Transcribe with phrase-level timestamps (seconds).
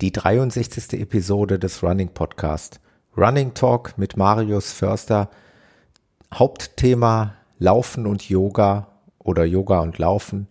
[0.00, 1.00] die 63.
[1.00, 2.80] Episode des Running Podcast.
[3.16, 5.28] Running Talk mit Marius Förster.
[6.32, 8.88] Hauptthema Laufen und Yoga
[9.18, 10.48] oder Yoga und Laufen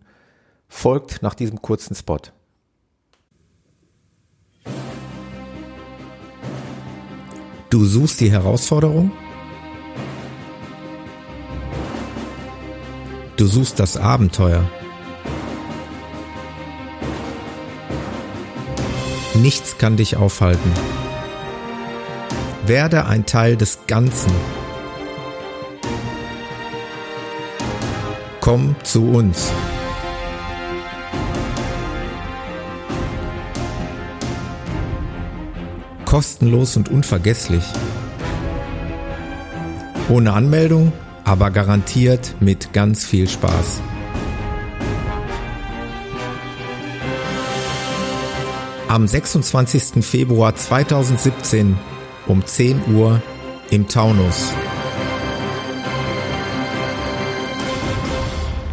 [0.68, 2.20] folgt nach diesem kurzen Spot.
[7.72, 9.12] Du suchst die Herausforderung?
[13.38, 14.70] Du suchst das Abenteuer.
[19.42, 20.70] Nichts kann dich aufhalten.
[22.66, 24.32] Werde ein Teil des Ganzen.
[28.42, 29.50] Komm zu uns.
[36.04, 37.64] Kostenlos und unvergesslich.
[40.10, 40.92] Ohne Anmeldung,
[41.24, 43.82] aber garantiert mit ganz viel Spaß.
[48.90, 50.04] Am 26.
[50.04, 51.78] Februar 2017
[52.26, 53.22] um 10 Uhr
[53.70, 54.52] im Taunus.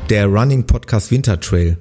[0.09, 1.77] Der Running Podcast Winter Trail.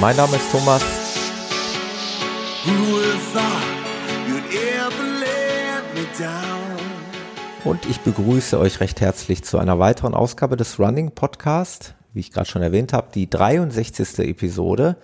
[0.00, 0.82] Mein Name ist Thomas.
[7.64, 11.94] Und ich begrüße euch recht herzlich zu einer weiteren Ausgabe des Running Podcast.
[12.12, 14.18] Wie ich gerade schon erwähnt habe, die 63.
[14.28, 14.96] Episode.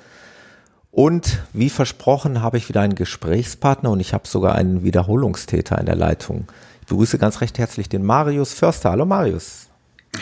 [0.90, 5.86] Und wie versprochen habe ich wieder einen Gesprächspartner und ich habe sogar einen Wiederholungstäter in
[5.86, 6.46] der Leitung.
[6.80, 8.90] Ich begrüße ganz recht herzlich den Marius Förster.
[8.90, 9.68] Hallo Marius.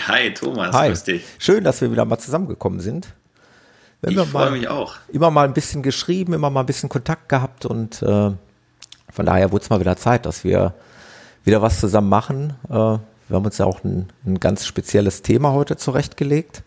[0.06, 0.88] Hi Thomas, Hi.
[0.88, 1.24] grüß dich.
[1.38, 3.08] Schön, dass wir wieder mal zusammengekommen sind.
[4.02, 4.96] Wenn ich freue mich auch.
[5.08, 8.30] Immer mal ein bisschen geschrieben, immer mal ein bisschen Kontakt gehabt und äh,
[9.10, 10.74] von daher wurde es mal wieder Zeit, dass wir
[11.44, 12.54] wieder was zusammen machen.
[12.68, 12.98] Äh,
[13.28, 16.62] wir haben uns ja auch ein, ein ganz spezielles Thema heute zurechtgelegt.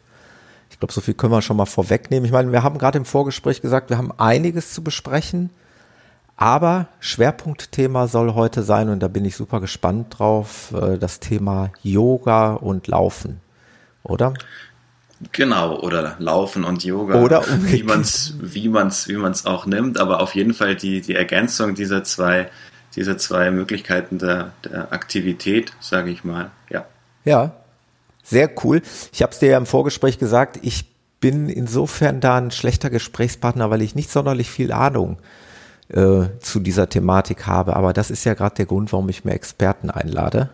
[0.70, 2.26] Ich glaube, so viel können wir schon mal vorwegnehmen.
[2.26, 5.50] Ich meine, wir haben gerade im Vorgespräch gesagt, wir haben einiges zu besprechen,
[6.38, 11.72] aber Schwerpunktthema soll heute sein und da bin ich super gespannt drauf, äh, das Thema
[11.84, 13.42] Yoga und Laufen,
[14.04, 14.34] oder?
[15.32, 17.22] Genau, oder Laufen und Yoga.
[17.22, 21.02] Oder wie man es wie man's, wie man's auch nimmt, aber auf jeden Fall die,
[21.02, 22.50] die Ergänzung dieser zwei
[22.96, 26.52] diese zwei Möglichkeiten der, der Aktivität, sage ich mal.
[26.70, 26.86] Ja.
[27.26, 27.54] Ja,
[28.24, 28.82] sehr cool.
[29.12, 30.86] Ich habe es dir ja im Vorgespräch gesagt, ich
[31.20, 35.18] bin insofern da ein schlechter Gesprächspartner, weil ich nicht sonderlich viel Ahnung
[35.90, 37.76] äh, zu dieser Thematik habe.
[37.76, 40.50] Aber das ist ja gerade der Grund, warum ich mir Experten einlade.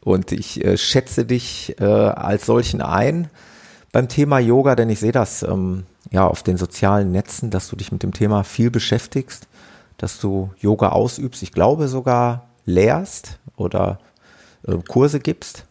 [0.00, 3.28] Und ich äh, schätze dich äh, als solchen ein
[3.92, 7.76] beim Thema Yoga, denn ich sehe das ähm, ja auf den sozialen Netzen, dass du
[7.76, 9.46] dich mit dem Thema viel beschäftigst
[10.02, 14.00] dass du Yoga ausübst, ich glaube sogar lehrst oder
[14.66, 15.64] äh, Kurse gibst.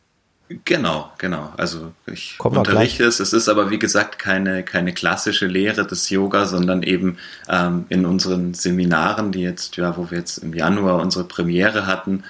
[0.63, 1.51] Genau, genau.
[1.57, 3.19] Also ich Kommen unterrichte es.
[3.19, 7.17] Es ist aber wie gesagt keine, keine klassische Lehre des Yoga, sondern eben
[7.49, 12.23] ähm, in unseren Seminaren, die jetzt, ja, wo wir jetzt im Januar unsere Premiere hatten,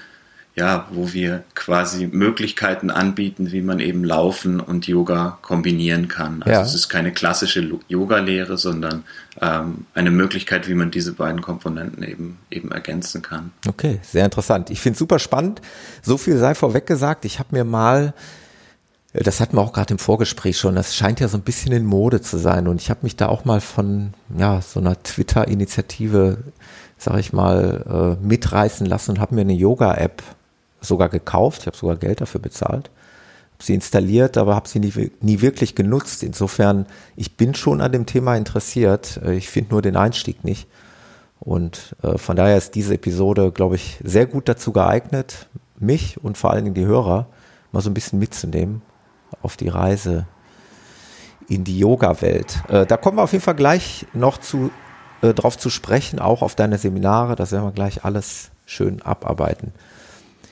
[0.53, 6.43] ja, wo wir quasi Möglichkeiten anbieten, wie man eben Laufen und Yoga kombinieren kann.
[6.43, 6.61] Also ja.
[6.61, 9.05] es ist keine klassische Yoga-Lehre, sondern
[9.39, 13.51] ähm, eine Möglichkeit, wie man diese beiden Komponenten eben eben ergänzen kann.
[13.65, 14.69] Okay, sehr interessant.
[14.69, 15.61] Ich finde es super spannend.
[16.01, 17.23] So viel sei vorweg gesagt.
[17.23, 18.13] Ich habe mir mal
[19.13, 20.75] äh, das hatten wir auch gerade im Vorgespräch schon.
[20.75, 22.67] Das scheint ja so ein bisschen in Mode zu sein.
[22.67, 26.39] Und ich habe mich da auch mal von ja so einer Twitter-Initiative,
[26.97, 30.21] sag ich mal, äh, mitreißen lassen und habe mir eine Yoga-App
[30.81, 32.89] sogar gekauft, ich habe sogar Geld dafür bezahlt,
[33.53, 36.23] habe sie installiert, aber habe sie nie, nie wirklich genutzt.
[36.23, 40.67] Insofern, ich bin schon an dem Thema interessiert, äh, ich finde nur den Einstieg nicht.
[41.39, 45.47] Und äh, von daher ist diese Episode, glaube ich, sehr gut dazu geeignet,
[45.79, 47.27] mich und vor allen Dingen die Hörer
[47.71, 48.81] mal so ein bisschen mitzunehmen
[49.41, 50.27] auf die Reise
[51.47, 52.61] in die Yoga-Welt.
[52.69, 54.71] Äh, da kommen wir auf jeden Fall gleich noch zu,
[55.21, 57.35] äh, drauf zu sprechen, auch auf deine Seminare.
[57.35, 59.73] Das werden wir gleich alles schön abarbeiten.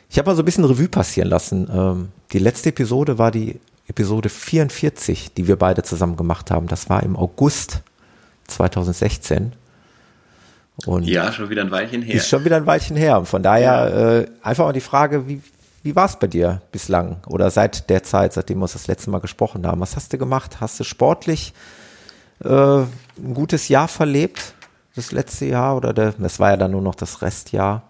[0.10, 1.70] Ich habe mal so ein bisschen Revue passieren lassen.
[1.72, 6.68] Ähm, die letzte Episode war die Episode 44, die wir beide zusammen gemacht haben.
[6.68, 7.82] Das war im August
[8.48, 9.54] 2016.
[10.86, 12.16] Und ja, schon wieder ein Weilchen her.
[12.16, 13.20] Ist schon wieder ein Weilchen her.
[13.20, 14.18] Und von daher ja.
[14.20, 15.42] äh, einfach mal die Frage, wie,
[15.84, 19.12] wie war es bei dir bislang oder seit der Zeit, seitdem wir uns das letzte
[19.12, 19.82] Mal gesprochen haben?
[19.82, 20.60] Was hast du gemacht?
[20.60, 21.54] Hast du sportlich
[22.44, 24.54] äh, ein gutes Jahr verlebt,
[24.96, 27.89] das letzte Jahr oder der, das war ja dann nur noch das Restjahr?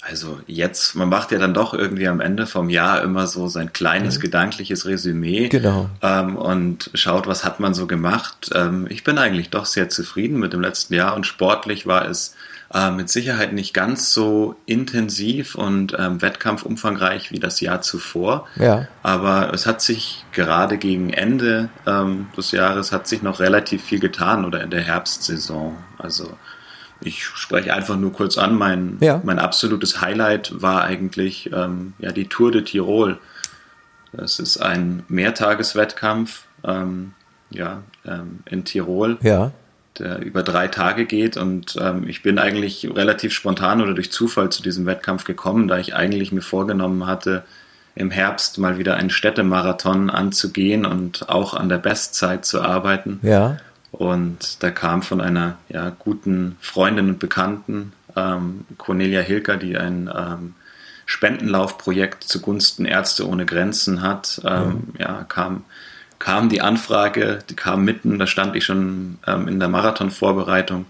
[0.00, 3.72] Also jetzt, man macht ja dann doch irgendwie am Ende vom Jahr immer so sein
[3.72, 4.22] kleines mhm.
[4.22, 5.90] gedankliches Resümee genau.
[6.02, 8.50] ähm, und schaut, was hat man so gemacht.
[8.54, 12.36] Ähm, ich bin eigentlich doch sehr zufrieden mit dem letzten Jahr und sportlich war es
[12.72, 18.46] äh, mit Sicherheit nicht ganz so intensiv und ähm, wettkampfumfangreich wie das Jahr zuvor.
[18.56, 18.86] Ja.
[19.02, 24.00] Aber es hat sich gerade gegen Ende ähm, des Jahres hat sich noch relativ viel
[24.00, 25.76] getan oder in der Herbstsaison.
[25.98, 26.36] Also
[27.00, 28.56] ich spreche einfach nur kurz an.
[28.56, 29.20] Mein, ja.
[29.24, 33.18] mein absolutes Highlight war eigentlich ähm, ja, die Tour de Tirol.
[34.12, 37.12] Das ist ein Mehrtageswettkampf ähm,
[37.50, 39.52] ja, ähm, in Tirol, ja.
[39.98, 41.36] der über drei Tage geht.
[41.36, 45.78] Und ähm, ich bin eigentlich relativ spontan oder durch Zufall zu diesem Wettkampf gekommen, da
[45.78, 47.44] ich eigentlich mir vorgenommen hatte,
[47.94, 53.18] im Herbst mal wieder einen Städtemarathon anzugehen und auch an der Bestzeit zu arbeiten.
[53.22, 53.56] Ja.
[53.98, 60.08] Und da kam von einer ja, guten Freundin und Bekannten, ähm, Cornelia Hilker, die ein
[60.16, 60.54] ähm,
[61.04, 65.06] Spendenlaufprojekt zugunsten Ärzte ohne Grenzen hat, ähm, ja.
[65.06, 65.64] ja, kam,
[66.20, 70.86] kam die Anfrage, die kam mitten, da stand ich schon ähm, in der Marathonvorbereitung,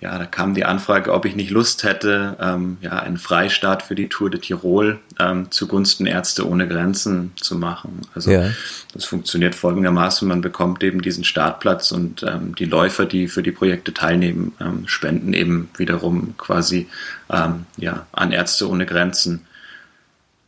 [0.00, 3.96] ja, da kam die Anfrage, ob ich nicht Lust hätte, ähm, ja, einen Freistart für
[3.96, 8.02] die Tour de Tirol ähm, zugunsten Ärzte ohne Grenzen zu machen.
[8.14, 8.50] Also ja.
[8.94, 13.50] das funktioniert folgendermaßen, man bekommt eben diesen Startplatz und ähm, die Läufer, die für die
[13.50, 16.86] Projekte teilnehmen, ähm, spenden eben wiederum quasi
[17.28, 19.47] ähm, ja, an Ärzte ohne Grenzen.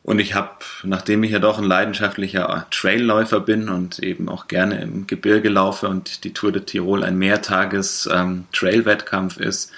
[0.03, 0.51] Und ich habe,
[0.83, 5.89] nachdem ich ja doch ein leidenschaftlicher Trailläufer bin und eben auch gerne im Gebirge laufe
[5.89, 8.47] und die Tour de Tirol ein Mehrtages ähm,
[9.39, 9.73] ist,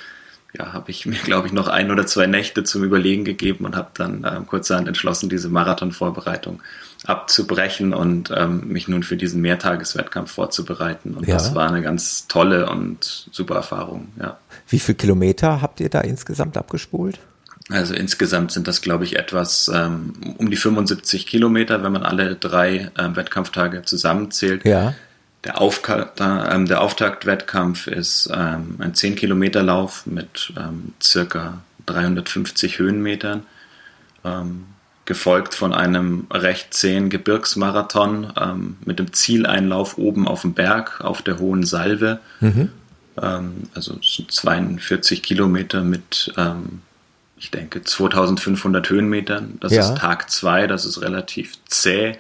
[0.57, 3.75] ja, habe ich mir, glaube ich, noch ein oder zwei Nächte zum Überlegen gegeben und
[3.75, 6.63] habe dann ähm, kurzerhand entschlossen, diese Marathonvorbereitung
[7.05, 11.15] abzubrechen und ähm, mich nun für diesen Mehrtageswettkampf vorzubereiten.
[11.15, 11.35] Und ja.
[11.35, 14.39] das war eine ganz tolle und super Erfahrung, ja.
[14.69, 17.19] Wie viele Kilometer habt ihr da insgesamt abgespult?
[17.73, 22.37] Also insgesamt sind das, glaube ich, etwas ähm, um die 75 Kilometer, wenn man alle
[22.37, 24.65] drei ähm, Wettkampftage zusammenzählt.
[24.65, 24.95] Ja.
[25.45, 32.79] Der, Aufka äh, der Auftaktwettkampf ist ähm, ein 10 Kilometer Lauf mit ähm, circa 350
[32.79, 33.43] Höhenmetern,
[34.25, 34.67] ähm,
[35.05, 41.23] gefolgt von einem recht zähen Gebirgsmarathon ähm, mit dem Zieleinlauf oben auf dem Berg auf
[41.23, 42.21] der Hohen Salve.
[42.41, 42.71] Mhm.
[43.15, 46.33] Also 42 Kilometer mit
[47.43, 49.59] ich denke, 2500 Höhenmetern.
[49.59, 49.81] Das ja.
[49.81, 52.17] ist Tag zwei, das ist relativ zäh.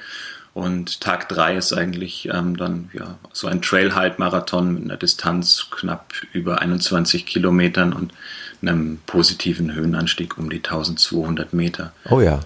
[0.52, 6.12] Und Tag drei ist eigentlich ähm, dann ja so ein Trail-Halt-Marathon mit einer Distanz knapp
[6.32, 8.12] über 21 Kilometern und
[8.60, 11.92] einem positiven Höhenanstieg um die 1200 Meter.
[12.10, 12.40] Oh ja.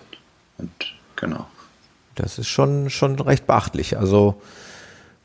[0.58, 0.70] Und
[1.16, 1.46] genau.
[2.14, 3.98] Das ist schon, schon recht beachtlich.
[3.98, 4.40] Also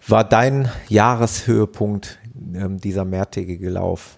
[0.08, 2.18] war dein Jahreshöhepunkt
[2.56, 4.18] ähm, dieser mehrtägige Lauf?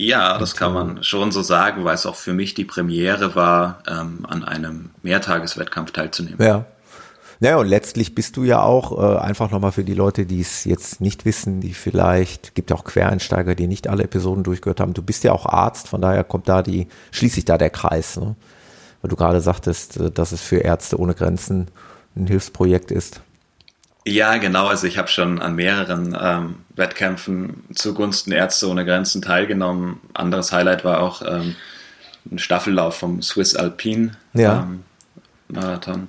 [0.00, 3.82] Ja, das kann man schon so sagen, weil es auch für mich die Premiere war,
[3.86, 6.38] ähm, an einem Mehrtageswettkampf teilzunehmen.
[6.40, 6.64] Ja.
[7.38, 10.64] Naja, und letztlich bist du ja auch, äh, einfach nochmal für die Leute, die es
[10.64, 14.94] jetzt nicht wissen, die vielleicht, gibt ja auch Quereinsteiger, die nicht alle Episoden durchgehört haben.
[14.94, 18.16] Du bist ja auch Arzt, von daher kommt da die, schließt sich da der Kreis,
[18.16, 18.36] ne?
[19.02, 21.68] Weil du gerade sagtest, äh, dass es für Ärzte ohne Grenzen
[22.16, 23.20] ein Hilfsprojekt ist.
[24.06, 24.66] Ja, genau.
[24.66, 30.00] Also ich habe schon an mehreren ähm, Wettkämpfen zugunsten Ärzte ohne Grenzen teilgenommen.
[30.14, 31.56] Anderes Highlight war auch ähm,
[32.30, 34.62] ein Staffellauf vom Swiss Alpine ja.
[34.62, 34.84] ähm,
[35.48, 36.08] Marathon.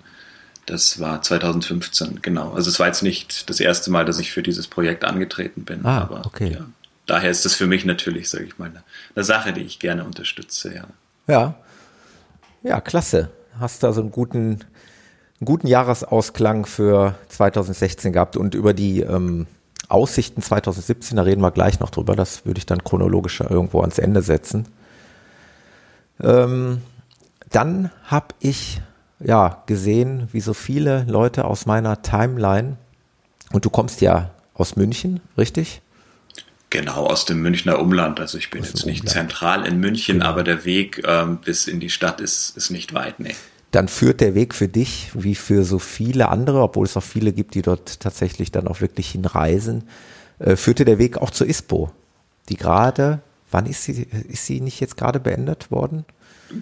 [0.68, 2.54] Das war 2015, genau.
[2.54, 5.86] Also es war jetzt nicht das erste Mal, dass ich für dieses Projekt angetreten bin.
[5.86, 6.54] Ah, aber okay.
[6.54, 6.66] Ja,
[7.08, 8.84] daher ist das für mich natürlich, sage ich mal, eine,
[9.16, 10.86] eine Sache, die ich gerne unterstütze, ja.
[11.28, 11.56] Ja.
[12.64, 13.32] Ja, klasse.
[13.60, 14.60] Hast da so einen guten
[15.42, 19.48] einen guten Jahresausklang für 2016 gehabt und über die ähm,
[19.90, 23.98] Aussichten 2017, da reden wir gleich noch drüber, das würde ich dann chronologisch irgendwo ans
[23.98, 24.68] Ende setzen.
[26.22, 26.84] Ähm,
[27.50, 28.82] dann habe ich
[29.20, 32.78] ja gesehen, wie so viele Leute aus meiner Timeline,
[33.52, 35.82] und du kommst ja aus München, richtig?
[36.70, 38.20] Genau, aus dem Münchner Umland.
[38.20, 39.10] Also ich bin jetzt nicht Umland.
[39.10, 40.30] zentral in München, genau.
[40.30, 43.20] aber der Weg ähm, bis in die Stadt ist, ist nicht weit.
[43.20, 43.36] Nee
[43.72, 47.32] dann führt der Weg für dich, wie für so viele andere, obwohl es auch viele
[47.32, 49.86] gibt, die dort tatsächlich dann auch wirklich hinreisen,
[50.40, 51.90] äh, führte der Weg auch zur ISPO,
[52.50, 56.06] die gerade, wann ist sie, ist sie nicht jetzt gerade beendet worden?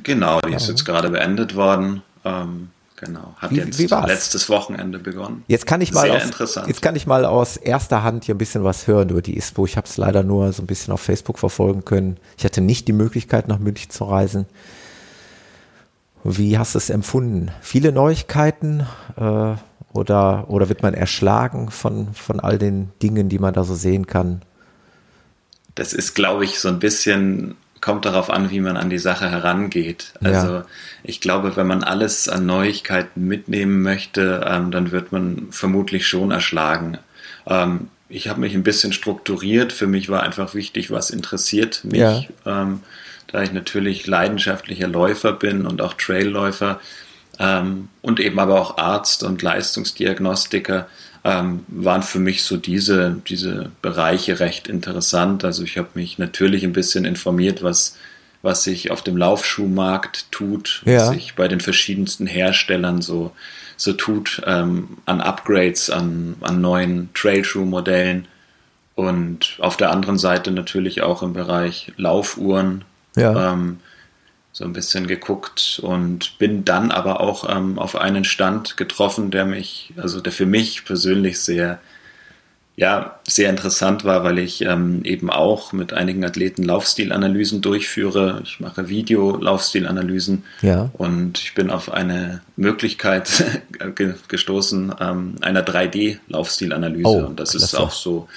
[0.03, 0.57] Genau, die ja.
[0.57, 2.03] ist jetzt gerade beendet worden.
[2.23, 5.43] Ähm, genau, hat wie, jetzt wie letztes Wochenende begonnen.
[5.47, 6.67] Jetzt kann ich mal Sehr aus, interessant.
[6.67, 9.65] Jetzt kann ich mal aus erster Hand hier ein bisschen was hören über die ISPO.
[9.65, 12.17] Ich habe es leider nur so ein bisschen auf Facebook verfolgen können.
[12.37, 14.45] Ich hatte nicht die Möglichkeit, nach München zu reisen.
[16.23, 17.51] Wie hast du es empfunden?
[17.61, 18.85] Viele Neuigkeiten
[19.17, 19.53] äh,
[19.93, 24.05] oder, oder wird man erschlagen von, von all den Dingen, die man da so sehen
[24.07, 24.41] kann?
[25.75, 29.29] Das ist, glaube ich, so ein bisschen kommt darauf an, wie man an die Sache
[29.29, 30.13] herangeht.
[30.21, 30.65] Also ja.
[31.03, 36.31] ich glaube, wenn man alles an Neuigkeiten mitnehmen möchte, ähm, dann wird man vermutlich schon
[36.31, 36.97] erschlagen.
[37.47, 39.71] Ähm, ich habe mich ein bisschen strukturiert.
[39.71, 41.99] Für mich war einfach wichtig, was interessiert mich.
[41.99, 42.23] Ja.
[42.45, 42.81] Ähm,
[43.31, 46.79] da ich natürlich leidenschaftlicher Läufer bin und auch Trailläufer
[47.39, 50.88] ähm, und eben aber auch Arzt und Leistungsdiagnostiker,
[51.24, 55.43] ähm, waren für mich so diese, diese Bereiche recht interessant.
[55.43, 57.98] Also ich habe mich natürlich ein bisschen informiert, was,
[58.41, 61.00] was sich auf dem Laufschuhmarkt tut, ja.
[61.00, 63.31] was sich bei den verschiedensten Herstellern so,
[63.75, 68.27] so tut, ähm, an Upgrades, an, an neuen Trailschuhmodellen
[68.95, 72.83] und auf der anderen Seite natürlich auch im Bereich Laufuhren.
[73.19, 73.53] Ja.
[73.53, 73.79] Ähm,
[74.59, 79.45] so ein bisschen geguckt und bin dann aber auch ähm, auf einen Stand getroffen, der
[79.45, 81.79] mich, also der für mich persönlich sehr,
[82.75, 88.41] ja, sehr interessant war, weil ich ähm, eben auch mit einigen Athleten Laufstilanalysen durchführe.
[88.43, 90.89] Ich mache Video-Laufstilanalysen ja.
[90.93, 93.45] und ich bin auf eine Möglichkeit
[94.27, 97.65] gestoßen ähm, einer 3D-Laufstilanalyse oh, und das klasse.
[97.65, 98.27] ist auch so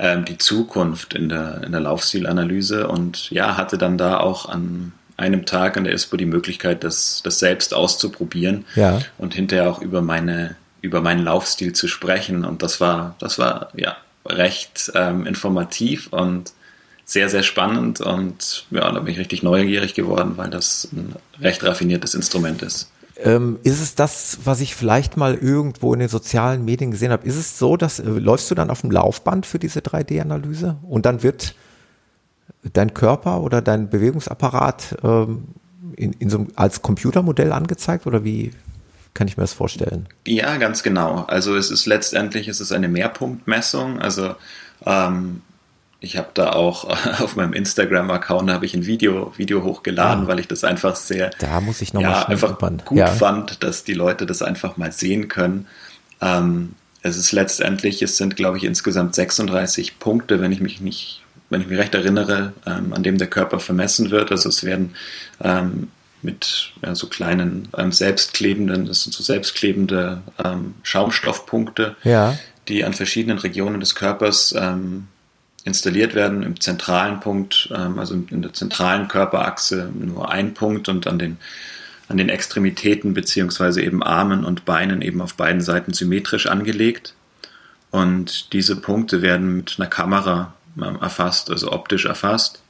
[0.00, 4.92] ähm, die Zukunft in der, in der Laufstilanalyse und ja, hatte dann da auch an
[5.16, 9.00] einem Tag an der ISPO die Möglichkeit, das, das selbst auszuprobieren ja.
[9.18, 12.44] und hinterher auch über meine über meinen Laufstil zu sprechen.
[12.44, 16.52] Und das war, das war ja recht ähm, informativ und
[17.04, 18.00] sehr, sehr spannend.
[18.00, 22.90] Und ja, da bin ich richtig neugierig geworden, weil das ein recht raffiniertes Instrument ist.
[23.22, 27.26] Ähm, ist es das, was ich vielleicht mal irgendwo in den sozialen Medien gesehen habe?
[27.26, 31.06] Ist es so, dass äh, läufst du dann auf dem Laufband für diese 3D-Analyse und
[31.06, 31.54] dann wird
[32.72, 35.48] dein Körper oder dein Bewegungsapparat ähm,
[35.96, 38.52] in, in so, als Computermodell angezeigt oder wie
[39.14, 40.06] kann ich mir das vorstellen?
[40.26, 41.24] Ja, ganz genau.
[41.26, 43.98] Also es ist letztendlich es ist eine Mehrpunktmessung.
[43.98, 44.34] Also
[44.86, 45.42] ähm,
[46.00, 46.84] ich habe da auch
[47.20, 50.28] auf meinem Instagram-Account habe ich ein Video, Video hochgeladen, ja.
[50.28, 53.06] weil ich das einfach sehr da muss ich noch ja, einfach gut ja.
[53.06, 55.66] fand, dass die Leute das einfach mal sehen können.
[56.20, 61.22] Ähm, es ist letztendlich, es sind glaube ich insgesamt 36 Punkte, wenn ich mich nicht
[61.50, 64.30] wenn ich mich recht erinnere, ähm, an dem der Körper vermessen wird.
[64.30, 64.94] Also es werden
[65.42, 65.88] ähm,
[66.22, 71.96] mit ja, so kleinen ähm, selbstklebenden, das sind so selbstklebende ähm, Schaumstoffpunkte,
[72.68, 75.08] die an verschiedenen Regionen des Körpers ähm,
[75.64, 76.42] installiert werden.
[76.42, 81.38] Im zentralen Punkt, ähm, also in der zentralen Körperachse nur ein Punkt und an den
[82.08, 87.14] an den Extremitäten beziehungsweise eben Armen und Beinen eben auf beiden Seiten symmetrisch angelegt.
[87.92, 90.54] Und diese Punkte werden mit einer Kamera
[91.00, 92.62] erfasst, also optisch erfasst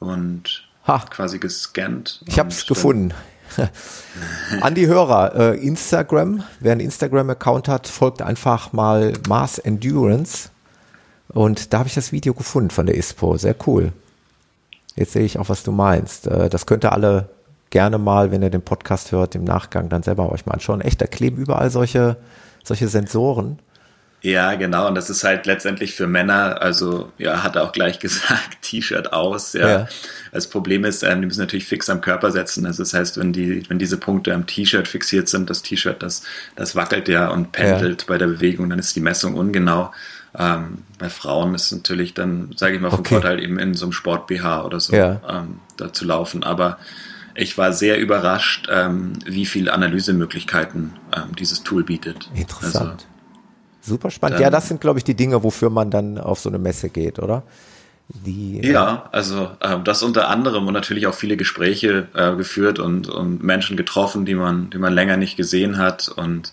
[0.00, 0.98] und ha.
[1.10, 2.22] quasi gescannt.
[2.26, 3.14] Ich habe es gefunden.
[4.60, 10.50] An die Hörer, äh, Instagram, wer einen Instagram-Account hat, folgt einfach mal Mars Endurance.
[11.28, 13.36] Und da habe ich das Video gefunden von der ISPO.
[13.36, 13.92] Sehr cool.
[14.94, 16.26] Jetzt sehe ich auch, was du meinst.
[16.26, 17.28] Äh, das könnt ihr alle
[17.70, 20.80] gerne mal, wenn ihr den Podcast hört, im Nachgang dann selber euch mal anschauen.
[20.80, 22.16] Echt, da kleben überall solche,
[22.64, 23.58] solche Sensoren.
[24.22, 24.88] Ja, genau.
[24.88, 29.12] Und das ist halt letztendlich für Männer, also ja, hat er auch gleich gesagt, T-Shirt
[29.12, 29.52] aus.
[29.52, 29.68] Ja.
[29.68, 29.88] ja.
[30.32, 32.66] Das Problem ist, ähm, die müssen natürlich fix am Körper setzen.
[32.66, 36.22] Also das heißt, wenn die, wenn diese Punkte am T-Shirt fixiert sind, das T-Shirt, das,
[36.56, 38.06] das wackelt ja und pendelt ja.
[38.08, 39.92] bei der Bewegung, dann ist die Messung ungenau.
[40.38, 43.14] Ähm, bei Frauen ist es natürlich dann, sage ich mal, vom okay.
[43.14, 45.20] Vorteil eben in so einem Sport-BH oder so ja.
[45.28, 46.42] ähm, da zu laufen.
[46.42, 46.78] Aber
[47.34, 52.30] ich war sehr überrascht, ähm, wie viele Analysemöglichkeiten ähm, dieses Tool bietet.
[52.34, 52.90] Interessant.
[52.90, 53.06] Also,
[53.80, 54.40] Super spannend.
[54.40, 57.20] Ja, das sind, glaube ich, die Dinge, wofür man dann auf so eine Messe geht,
[57.20, 57.44] oder?
[58.08, 62.78] Die, ja, äh, also äh, das unter anderem und natürlich auch viele Gespräche äh, geführt
[62.78, 66.52] und, und Menschen getroffen, die man, die man länger nicht gesehen hat und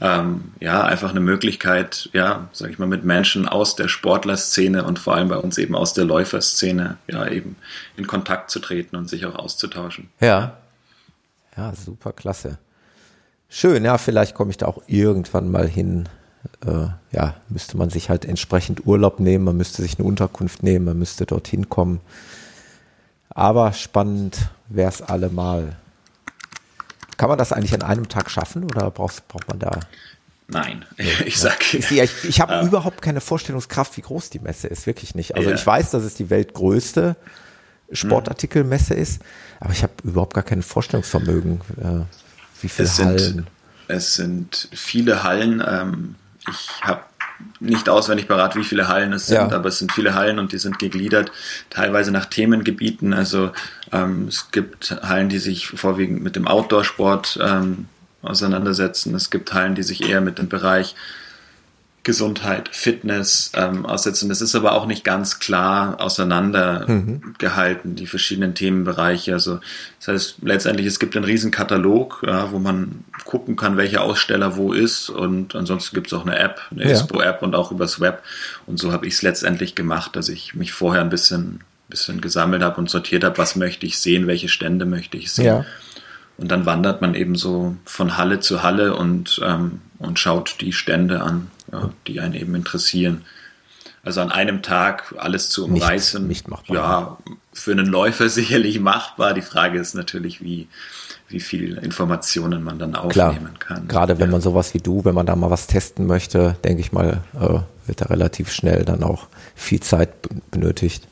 [0.00, 4.98] ähm, ja, einfach eine Möglichkeit, ja, sag ich mal, mit Menschen aus der Sportlerszene und
[4.98, 7.56] vor allem bei uns eben aus der Läuferszene, ja, eben
[7.96, 10.10] in Kontakt zu treten und sich auch auszutauschen.
[10.20, 10.58] Ja.
[11.56, 12.58] Ja, super klasse.
[13.48, 16.08] Schön, ja, vielleicht komme ich da auch irgendwann mal hin
[16.66, 20.84] äh, ja, müsste man sich halt entsprechend Urlaub nehmen, man müsste sich eine Unterkunft nehmen,
[20.86, 22.00] man müsste dorthin kommen.
[23.30, 25.76] Aber spannend wäre es allemal.
[27.16, 29.80] Kann man das eigentlich an einem Tag schaffen oder braucht, braucht man da?
[30.48, 30.84] Nein,
[31.24, 31.74] ich sag.
[31.74, 35.36] Ich, ich, ich habe äh, überhaupt keine Vorstellungskraft, wie groß die Messe ist, wirklich nicht.
[35.36, 35.54] Also ja.
[35.54, 37.16] ich weiß, das ist die weltgrößte
[37.92, 39.22] Sportartikelmesse ist.
[39.60, 42.00] Aber ich habe überhaupt gar kein Vorstellungsvermögen, äh,
[42.60, 43.18] wie viele es Hallen.
[43.18, 43.46] Sind,
[43.88, 45.62] es sind viele Hallen.
[45.66, 46.14] Ähm,
[46.48, 47.02] ich habe
[47.60, 49.56] nicht auswendig parat, wie viele Hallen es sind, ja.
[49.56, 51.32] aber es sind viele Hallen und die sind gegliedert,
[51.70, 53.12] teilweise nach Themengebieten.
[53.12, 53.52] Also
[53.92, 57.86] ähm, es gibt Hallen, die sich vorwiegend mit dem Outdoor-Sport ähm,
[58.22, 59.14] auseinandersetzen.
[59.14, 60.94] Es gibt Hallen, die sich eher mit dem Bereich
[62.04, 64.28] Gesundheit, Fitness ähm, aussetzen.
[64.28, 67.96] Das ist aber auch nicht ganz klar auseinandergehalten, mhm.
[67.96, 69.32] die verschiedenen Themenbereiche.
[69.32, 69.60] Also
[69.98, 74.56] das heißt, letztendlich, es gibt einen riesen Katalog, ja, wo man gucken kann, welcher Aussteller
[74.56, 75.08] wo ist.
[75.08, 76.90] Und ansonsten gibt es auch eine App, eine ja.
[76.90, 78.22] ISPO-App und auch übers Web.
[78.66, 82.62] Und so habe ich es letztendlich gemacht, dass ich mich vorher ein bisschen, bisschen gesammelt
[82.62, 85.46] habe und sortiert habe, was möchte ich sehen, welche Stände möchte ich sehen.
[85.46, 85.64] Ja.
[86.36, 90.72] Und dann wandert man eben so von Halle zu Halle und, ähm, und schaut die
[90.72, 93.24] Stände an, ja, die einen eben interessieren.
[94.02, 96.76] Also an einem Tag alles zu umreißen, nicht, nicht machbar.
[96.76, 97.18] ja,
[97.52, 99.34] für einen Läufer sicherlich machbar.
[99.34, 100.68] Die Frage ist natürlich, wie,
[101.28, 103.78] wie viel Informationen man dann aufnehmen Klar.
[103.78, 103.88] kann.
[103.88, 104.32] Gerade wenn ja.
[104.32, 107.60] man sowas wie du, wenn man da mal was testen möchte, denke ich mal, äh,
[107.86, 110.10] wird da relativ schnell dann auch viel Zeit
[110.50, 111.08] benötigt.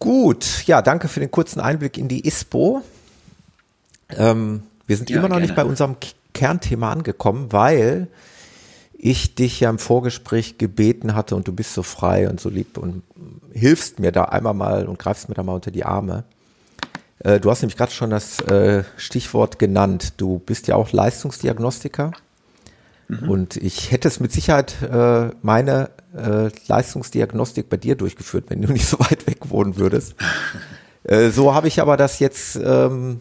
[0.00, 2.82] Gut, ja, danke für den kurzen Einblick in die ISPO.
[4.10, 5.46] Ähm, wir sind ja, immer noch gerne.
[5.46, 5.96] nicht bei unserem
[6.38, 8.06] Kernthema angekommen, weil
[8.92, 12.78] ich dich ja im Vorgespräch gebeten hatte und du bist so frei und so lieb
[12.78, 13.02] und
[13.52, 16.22] hilfst mir da einmal mal und greifst mir da mal unter die Arme.
[17.18, 20.14] Äh, du hast nämlich gerade schon das äh, Stichwort genannt.
[20.18, 22.12] Du bist ja auch Leistungsdiagnostiker.
[23.08, 23.28] Mhm.
[23.28, 25.90] Und ich hätte es mit Sicherheit äh, meine
[26.68, 30.14] Leistungsdiagnostik bei dir durchgeführt, wenn du nicht so weit weg wohnen würdest.
[31.30, 33.20] so habe ich aber das jetzt ähm,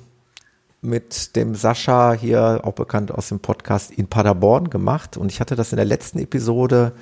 [0.81, 5.17] mit dem Sascha hier, auch bekannt aus dem Podcast, in Paderborn gemacht.
[5.17, 6.93] Und ich hatte das in der letzten Episode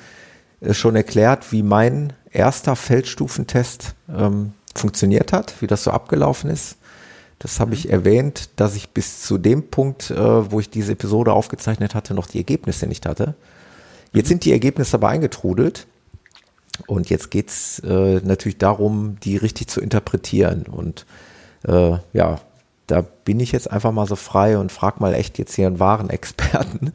[0.61, 6.77] äh, schon erklärt, wie mein erster Feldstufentest ähm, funktioniert hat, wie das so abgelaufen ist.
[7.39, 11.33] Das habe ich erwähnt, dass ich bis zu dem Punkt, äh, wo ich diese Episode
[11.33, 13.35] aufgezeichnet hatte, noch die Ergebnisse nicht hatte.
[14.13, 15.87] Jetzt sind die Ergebnisse aber eingetrudelt.
[16.87, 20.63] Und jetzt geht's äh, natürlich darum, die richtig zu interpretieren.
[20.63, 21.05] Und
[21.67, 22.41] äh, ja,
[22.87, 25.79] da bin ich jetzt einfach mal so frei und frag mal echt jetzt hier einen
[25.79, 26.93] wahren Experten.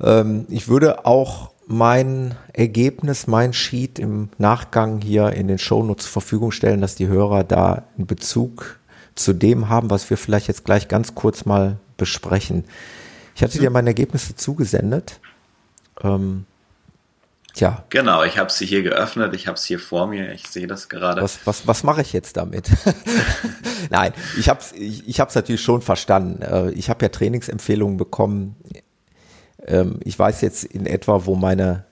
[0.00, 6.12] Ähm, ich würde auch mein Ergebnis, mein Sheet im Nachgang hier in den Shownotes zur
[6.12, 8.78] Verfügung stellen, dass die Hörer da einen Bezug
[9.16, 12.64] zu dem haben, was wir vielleicht jetzt gleich ganz kurz mal besprechen.
[13.34, 15.20] Ich hatte dir meine Ergebnisse zugesendet.
[16.02, 16.46] Ähm,
[17.56, 17.84] tja.
[17.88, 20.88] Genau, ich habe sie hier geöffnet, ich habe es hier vor mir, ich sehe das
[20.88, 21.22] gerade.
[21.22, 22.70] Was, was, was mache ich jetzt damit?
[23.90, 26.42] Nein, ich habe es ich, ich hab's natürlich schon verstanden.
[26.42, 28.56] Äh, ich habe ja Trainingsempfehlungen bekommen.
[29.66, 31.84] Ähm, ich weiß jetzt in etwa, wo meine,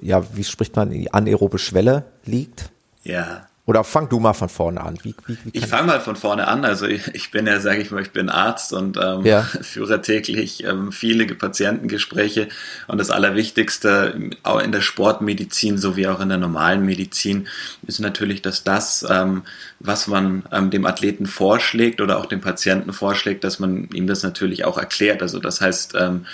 [0.00, 2.70] ja, wie spricht man, die anaerobe Schwelle liegt.
[3.02, 3.45] Ja.
[3.66, 4.96] Oder fang du mal von vorne an.
[5.02, 6.64] Wie, wie, wie ich fange mal von vorne an.
[6.64, 9.42] Also ich, bin ja, sage ich mal, ich bin Arzt und ähm, ja.
[9.60, 12.48] führe täglich ähm, viele Patientengespräche.
[12.86, 17.48] Und das Allerwichtigste, auch in der Sportmedizin sowie auch in der normalen Medizin,
[17.88, 19.42] ist natürlich, dass das, ähm,
[19.80, 24.22] was man ähm, dem Athleten vorschlägt oder auch dem Patienten vorschlägt, dass man ihm das
[24.22, 25.22] natürlich auch erklärt.
[25.22, 26.24] Also das heißt, ähm,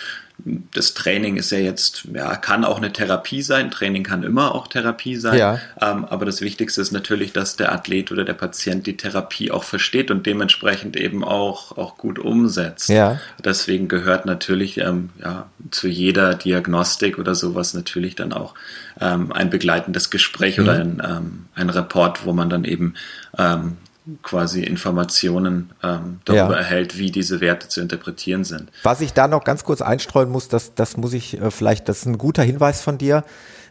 [0.44, 3.70] das Training ist ja jetzt, ja, kann auch eine Therapie sein.
[3.70, 5.38] Training kann immer auch Therapie sein.
[5.38, 5.60] Ja.
[5.80, 9.64] Ähm, aber das Wichtigste ist natürlich, dass der Athlet oder der Patient die Therapie auch
[9.64, 12.88] versteht und dementsprechend eben auch, auch gut umsetzt.
[12.88, 13.20] Ja.
[13.44, 18.54] Deswegen gehört natürlich ähm, ja, zu jeder Diagnostik oder sowas natürlich dann auch
[19.00, 20.64] ähm, ein begleitendes Gespräch mhm.
[20.64, 22.94] oder ein, ähm, ein Report, wo man dann eben
[23.38, 23.76] ähm,
[24.22, 26.58] quasi Informationen ähm, darüber ja.
[26.58, 28.70] erhält, wie diese Werte zu interpretieren sind.
[28.82, 32.00] Was ich da noch ganz kurz einstreuen muss, das, das muss ich äh, vielleicht, das
[32.00, 33.24] ist ein guter Hinweis von dir.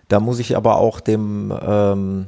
[0.07, 2.27] Da muss ich aber auch dem, ähm,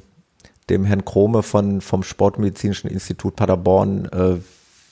[0.69, 4.37] dem Herrn Krome von, vom Sportmedizinischen Institut Paderborn äh,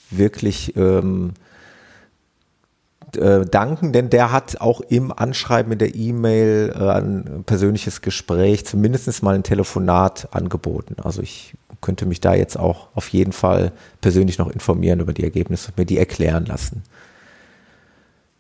[0.10, 1.34] wirklich ähm,
[3.15, 8.65] äh, danken, denn der hat auch im Anschreiben in der E-Mail äh, ein persönliches Gespräch,
[8.65, 10.95] zumindest mal ein Telefonat angeboten.
[11.02, 15.24] Also ich könnte mich da jetzt auch auf jeden Fall persönlich noch informieren über die
[15.24, 16.84] Ergebnisse und mir die erklären lassen.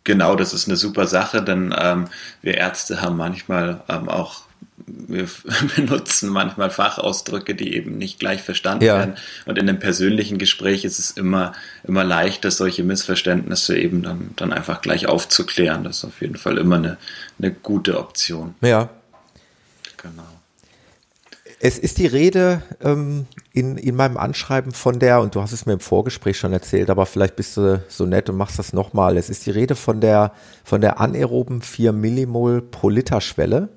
[0.03, 2.07] Genau, das ist eine super Sache, denn ähm,
[2.41, 4.43] wir Ärzte haben manchmal ähm, auch
[4.85, 5.27] wir
[5.75, 8.97] benutzen manchmal Fachausdrücke, die eben nicht gleich verstanden ja.
[8.97, 9.15] werden.
[9.45, 14.53] Und in einem persönlichen Gespräch ist es immer, immer leichter, solche Missverständnisse eben dann, dann
[14.53, 15.83] einfach gleich aufzuklären.
[15.83, 16.97] Das ist auf jeden Fall immer eine,
[17.39, 18.55] eine gute Option.
[18.61, 18.89] Ja.
[19.97, 20.40] Genau.
[21.63, 25.67] Es ist die Rede ähm, in, in meinem Anschreiben von der, und du hast es
[25.67, 29.15] mir im Vorgespräch schon erzählt, aber vielleicht bist du so nett und machst das nochmal.
[29.15, 30.31] Es ist die Rede von der,
[30.63, 33.69] von der anaeroben 4 Millimol pro Liter Schwelle.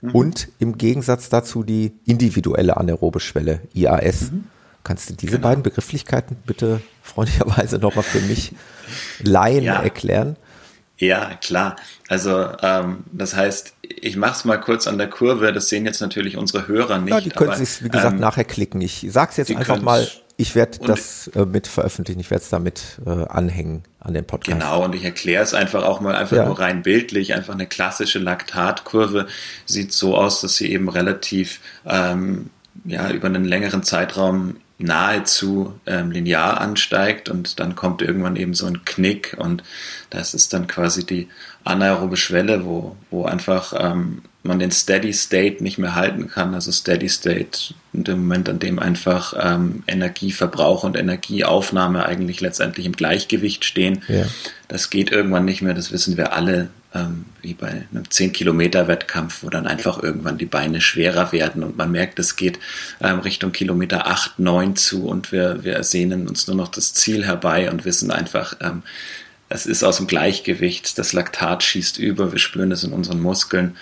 [0.00, 0.10] mhm.
[0.10, 4.32] und im Gegensatz dazu die individuelle anaerobe Schwelle, IAS.
[4.32, 4.44] Mhm.
[4.82, 5.48] Kannst du diese genau.
[5.48, 8.52] beiden Begrifflichkeiten bitte freundlicherweise nochmal für mich
[9.22, 9.80] Laien ja.
[9.80, 10.36] erklären?
[10.98, 11.76] Ja, klar.
[12.08, 15.52] Also ähm, das heißt, ich mache es mal kurz an der Kurve.
[15.52, 17.14] Das sehen jetzt natürlich unsere Hörer nicht.
[17.14, 18.80] Ja, die können sich wie gesagt, ähm, nachher klicken.
[18.80, 20.06] Ich sage es jetzt einfach mal.
[20.40, 22.20] Ich werde das äh, mit veröffentlichen.
[22.20, 24.60] Ich werde es damit äh, anhängen an den Podcast.
[24.60, 24.84] Genau.
[24.84, 26.46] Und ich erkläre es einfach auch mal einfach ja.
[26.46, 27.34] nur rein bildlich.
[27.34, 29.26] Einfach eine klassische Laktatkurve
[29.66, 32.50] sieht so aus, dass sie eben relativ ähm,
[32.84, 38.66] ja über einen längeren Zeitraum nahezu ähm, linear ansteigt und dann kommt irgendwann eben so
[38.66, 39.64] ein Knick und
[40.10, 41.28] das ist dann quasi die
[41.64, 46.54] anaerobe Schwelle, wo, wo einfach ähm, man den Steady State nicht mehr halten kann.
[46.54, 52.86] Also Steady State in dem Moment, an dem einfach ähm, Energieverbrauch und Energieaufnahme eigentlich letztendlich
[52.86, 54.02] im Gleichgewicht stehen.
[54.08, 54.24] Ja.
[54.68, 59.50] Das geht irgendwann nicht mehr, das wissen wir alle, ähm, wie bei einem 10-Kilometer-Wettkampf, wo
[59.50, 62.58] dann einfach irgendwann die Beine schwerer werden und man merkt, es geht
[63.00, 67.26] ähm, Richtung Kilometer 8, 9 zu und wir, wir sehnen uns nur noch das Ziel
[67.26, 68.82] herbei und wissen einfach, ähm,
[69.48, 73.76] es ist aus dem Gleichgewicht, das Laktat schießt über, wir spüren es in unseren Muskeln.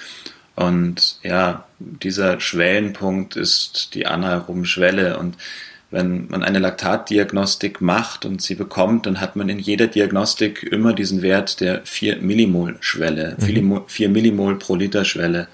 [0.55, 5.19] Und ja, dieser Schwellenpunkt ist die anaeroben Schwelle.
[5.19, 5.37] Und
[5.91, 10.93] wenn man eine Laktatdiagnostik macht und sie bekommt, dann hat man in jeder Diagnostik immer
[10.93, 13.83] diesen Wert der 4 Millimol Schwelle, mhm.
[13.87, 15.49] 4 Millimol pro Liter Schwelle.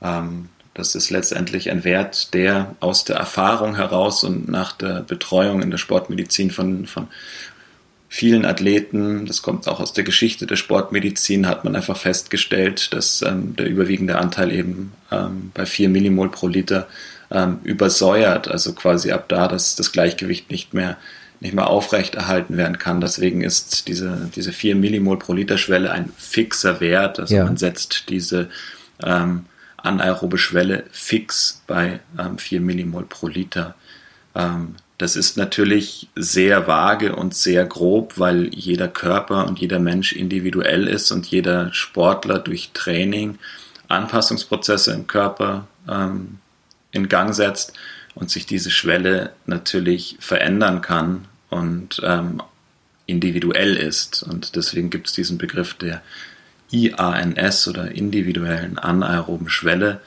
[0.00, 5.62] Ähm, das ist letztendlich ein Wert, der aus der Erfahrung heraus und nach der Betreuung
[5.62, 7.08] in der Sportmedizin von, von
[8.08, 13.22] vielen Athleten, das kommt auch aus der Geschichte der Sportmedizin, hat man einfach festgestellt, dass
[13.22, 16.86] ähm, der überwiegende Anteil eben ähm, bei 4 Millimol pro Liter
[17.30, 20.96] ähm, übersäuert, also quasi ab da, dass das Gleichgewicht nicht mehr
[21.40, 23.02] nicht mehr aufrechterhalten werden kann.
[23.02, 27.20] Deswegen ist diese, diese 4 Millimol pro Liter Schwelle ein fixer Wert.
[27.20, 27.44] Also ja.
[27.44, 28.48] man setzt diese
[29.02, 29.44] ähm,
[29.76, 33.74] anaerobe Schwelle fix bei ähm, 4 Millimol pro Liter.
[34.34, 40.14] Ähm, das ist natürlich sehr vage und sehr grob, weil jeder Körper und jeder Mensch
[40.14, 43.38] individuell ist und jeder Sportler durch Training
[43.88, 46.38] Anpassungsprozesse im Körper ähm,
[46.96, 47.72] in Gang setzt
[48.14, 52.42] und sich diese Schwelle natürlich verändern kann und ähm,
[53.06, 54.24] individuell ist.
[54.24, 56.02] Und deswegen gibt es diesen Begriff der
[56.72, 60.00] IANS oder individuellen anaeroben Schwelle,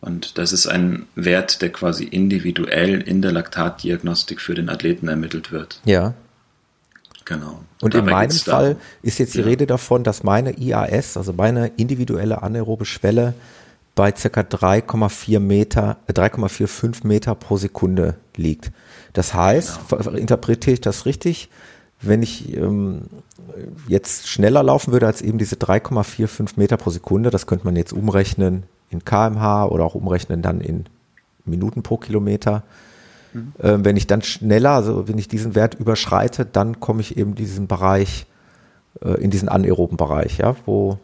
[0.00, 5.52] und das ist ein Wert, der quasi individuell in der Laktatdiagnostik für den Athleten ermittelt
[5.52, 5.80] wird.
[5.84, 6.14] Ja.
[7.26, 7.60] Genau.
[7.80, 9.44] Und, in meinem Fall ist jetzt die ja.
[9.44, 13.34] Rede davon, dass meine IAS, also meine individuelle anaerobe Schwelle,
[14.00, 14.40] bei ca.
[14.40, 18.72] 3,4 Meter, 3,45 äh, Meter pro Sekunde liegt.
[19.12, 20.12] Das heißt, genau.
[20.12, 21.50] interpretiere ich das richtig,
[22.00, 23.02] wenn ich ähm,
[23.88, 27.92] jetzt schneller laufen würde als eben diese 3,45 Meter pro Sekunde, das könnte man jetzt
[27.92, 30.86] umrechnen in kmh oder auch umrechnen dann in
[31.44, 32.62] Minuten pro Kilometer.
[33.34, 33.52] Mhm.
[33.62, 37.32] Ähm, wenn ich dann schneller, also wenn ich diesen Wert überschreite, dann komme ich eben
[37.32, 38.24] in diesen Bereich,
[39.04, 40.98] äh, in diesen anaeroben Bereich, ja, wo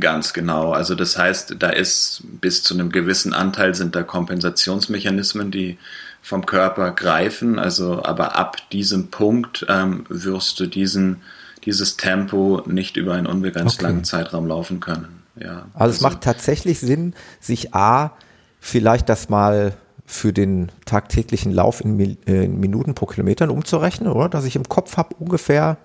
[0.00, 0.72] Ganz genau.
[0.72, 5.78] Also das heißt, da ist bis zu einem gewissen Anteil sind da Kompensationsmechanismen, die
[6.22, 7.58] vom Körper greifen.
[7.58, 11.20] Also aber ab diesem Punkt ähm, wirst du diesen,
[11.64, 13.84] dieses Tempo nicht über einen unbegrenzt okay.
[13.84, 15.22] langen Zeitraum laufen können.
[15.36, 18.12] Ja, also, also es macht tatsächlich Sinn, sich A,
[18.60, 19.74] vielleicht das mal
[20.06, 24.30] für den tagtäglichen Lauf in, äh, in Minuten pro Kilometer umzurechnen, oder?
[24.30, 25.76] Dass ich im Kopf habe ungefähr,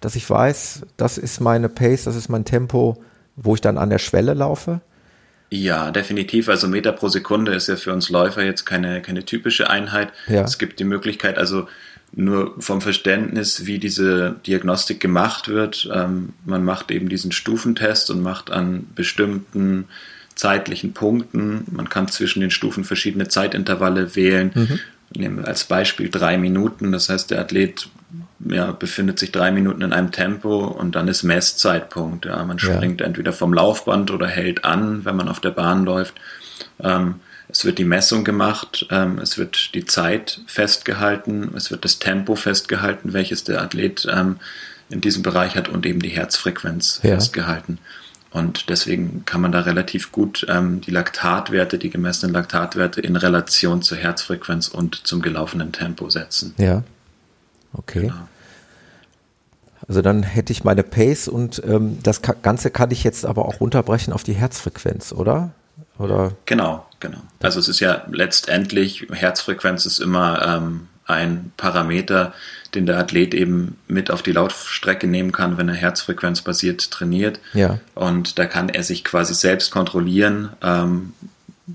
[0.00, 3.02] dass ich weiß, das ist meine Pace, das ist mein Tempo,
[3.36, 4.80] wo ich dann an der Schwelle laufe.
[5.50, 6.48] Ja, definitiv.
[6.48, 10.12] Also Meter pro Sekunde ist ja für uns Läufer jetzt keine, keine typische Einheit.
[10.26, 10.42] Ja.
[10.42, 11.68] Es gibt die Möglichkeit, also
[12.12, 15.88] nur vom Verständnis, wie diese Diagnostik gemacht wird.
[15.92, 19.86] Ähm, man macht eben diesen Stufentest und macht an bestimmten
[20.34, 24.50] zeitlichen Punkten, man kann zwischen den Stufen verschiedene Zeitintervalle wählen.
[24.54, 24.80] Mhm.
[25.16, 27.88] Nehmen wir als Beispiel drei Minuten, das heißt, der Athlet
[28.44, 32.26] ja, befindet sich drei Minuten in einem Tempo und dann ist Messzeitpunkt.
[32.26, 32.44] Ja.
[32.44, 33.06] Man springt ja.
[33.06, 36.14] entweder vom Laufband oder hält an, wenn man auf der Bahn läuft.
[36.80, 41.98] Ähm, es wird die Messung gemacht, ähm, es wird die Zeit festgehalten, es wird das
[41.98, 44.36] Tempo festgehalten, welches der Athlet ähm,
[44.90, 47.14] in diesem Bereich hat und eben die Herzfrequenz ja.
[47.14, 47.78] festgehalten.
[48.30, 53.80] Und deswegen kann man da relativ gut ähm, die Laktatwerte, die gemessenen Laktatwerte in Relation
[53.80, 56.52] zur Herzfrequenz und zum gelaufenen Tempo setzen.
[56.58, 56.82] Ja.
[57.72, 58.02] Okay.
[58.02, 58.28] Genau.
[59.86, 63.60] Also dann hätte ich meine Pace und ähm, das Ganze kann ich jetzt aber auch
[63.60, 65.52] runterbrechen auf die Herzfrequenz, oder?
[65.98, 66.32] Oder?
[66.46, 67.18] Genau, genau.
[67.40, 72.32] Also es ist ja letztendlich, Herzfrequenz ist immer ähm, ein Parameter,
[72.74, 77.38] den der Athlet eben mit auf die Laufstrecke nehmen kann, wenn er herzfrequenzbasiert trainiert.
[77.52, 77.78] Ja.
[77.94, 81.12] Und da kann er sich quasi selbst kontrollieren, ähm,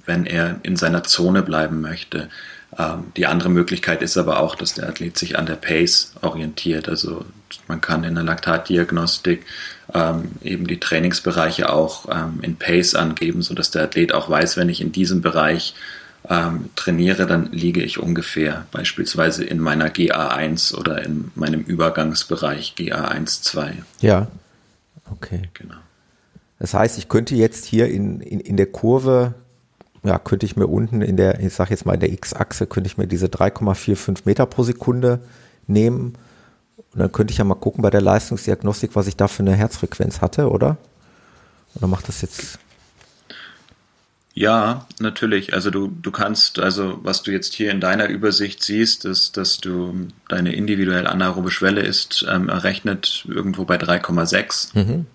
[0.06, 2.30] wenn er in seiner Zone bleiben möchte.
[2.78, 6.90] Ähm, die andere Möglichkeit ist aber auch, dass der Athlet sich an der Pace orientiert.
[6.90, 7.26] Also
[7.68, 9.46] man kann in der Laktatdiagnostik
[9.94, 14.70] ähm, eben die Trainingsbereiche auch ähm, in Pace angeben, sodass der Athlet auch weiß, wenn
[14.70, 15.74] ich in diesem Bereich
[16.30, 23.42] ähm, trainiere, dann liege ich ungefähr beispielsweise in meiner GA1 oder in meinem Übergangsbereich GA1,
[23.44, 23.84] 2.
[24.02, 24.28] Ja,
[25.12, 25.44] okay.
[25.54, 25.76] Genau.
[26.60, 29.34] Das heißt, ich könnte jetzt hier in, in, in der Kurve,
[30.04, 32.90] ja, könnte ich mir unten in der, ich sage jetzt mal in der X-Achse, könnte
[32.90, 35.22] ich mir diese 3,45 Meter pro Sekunde
[35.68, 36.16] nehmen.
[36.94, 39.56] Und dann könnte ich ja mal gucken bei der Leistungsdiagnostik, was ich da für eine
[39.56, 40.78] Herzfrequenz hatte, oder?
[41.76, 42.60] Oder macht das jetzt
[44.40, 45.54] ja, natürlich.
[45.54, 49.58] Also du, du kannst, also was du jetzt hier in deiner Übersicht siehst, ist, dass
[49.58, 54.78] du deine individuelle anaerobe Schwelle ist ähm, errechnet irgendwo bei 3,6.
[54.78, 55.08] Mhm.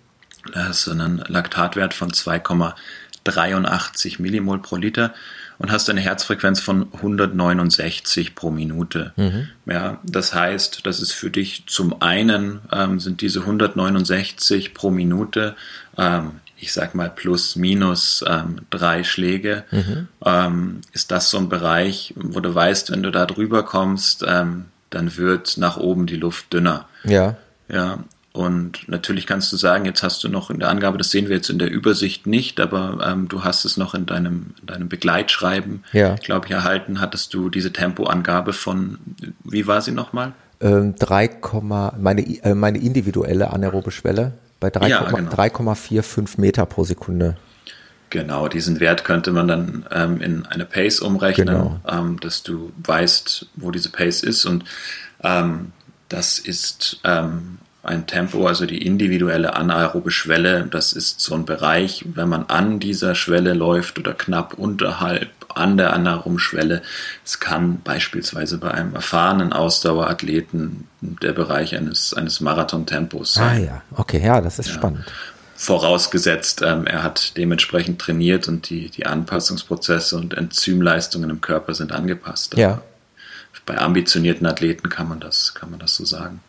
[0.52, 5.14] Da hast du einen Laktatwert von 2,83 Millimol pro Liter
[5.58, 9.12] und hast eine Herzfrequenz von 169 pro Minute.
[9.16, 9.48] Mhm.
[9.66, 15.56] Ja, das heißt, das ist für dich zum einen ähm, sind diese 169 pro Minute
[15.96, 16.32] ähm,
[16.64, 20.08] ich sag mal, plus, minus ähm, drei Schläge, mhm.
[20.24, 24.66] ähm, ist das so ein Bereich, wo du weißt, wenn du da drüber kommst, ähm,
[24.88, 26.88] dann wird nach oben die Luft dünner.
[27.04, 27.36] Ja.
[27.68, 27.98] Ja.
[28.34, 31.36] Und natürlich kannst du sagen, jetzt hast du noch in der Angabe, das sehen wir
[31.36, 34.88] jetzt in der Übersicht nicht, aber ähm, du hast es noch in deinem, in deinem
[34.88, 36.16] Begleitschreiben, ja.
[36.16, 37.00] glaube ich, erhalten.
[37.00, 38.98] Hattest du diese Tempoangabe von,
[39.44, 40.32] wie war sie nochmal?
[40.60, 41.30] Ähm, 3,
[41.96, 46.30] meine, äh, meine individuelle anaerobe Schwelle bei 3,45 ja, genau.
[46.38, 47.36] Meter pro Sekunde.
[48.10, 51.80] Genau, diesen Wert könnte man dann ähm, in eine Pace umrechnen, genau.
[51.88, 54.44] ähm, dass du weißt, wo diese Pace ist.
[54.44, 54.64] Und
[55.22, 55.70] ähm,
[56.08, 60.66] das ist ähm, ein Tempo, also die individuelle anaerobe Schwelle.
[60.70, 65.76] Das ist so ein Bereich, wenn man an dieser Schwelle läuft oder knapp unterhalb an
[65.76, 66.82] der anaeroben Schwelle.
[67.24, 73.56] Es kann beispielsweise bei einem erfahrenen Ausdauerathleten der Bereich eines, eines Marathontempos sein.
[73.56, 74.74] Ah ja, okay, ja, das ist ja.
[74.74, 75.04] spannend.
[75.56, 81.92] Vorausgesetzt, ähm, er hat dementsprechend trainiert und die, die Anpassungsprozesse und Enzymleistungen im Körper sind
[81.92, 82.56] angepasst.
[82.56, 82.82] ja.
[83.66, 86.40] Bei ambitionierten Athleten kann man das, kann man das so sagen.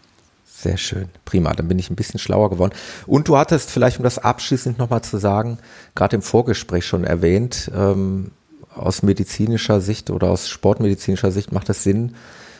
[0.65, 1.09] Sehr schön.
[1.25, 1.53] Prima.
[1.53, 2.73] Dann bin ich ein bisschen schlauer geworden.
[3.05, 5.59] Und du hattest vielleicht, um das abschließend nochmal zu sagen,
[5.93, 8.31] gerade im Vorgespräch schon erwähnt, ähm,
[8.73, 12.15] aus medizinischer Sicht oder aus sportmedizinischer Sicht macht es Sinn,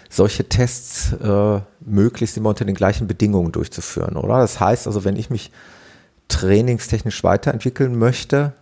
[0.08, 4.38] solche Tests äh, möglichst immer unter den gleichen Bedingungen durchzuführen, oder?
[4.38, 5.52] Das heißt also, wenn ich mich
[6.28, 8.54] trainingstechnisch weiterentwickeln möchte,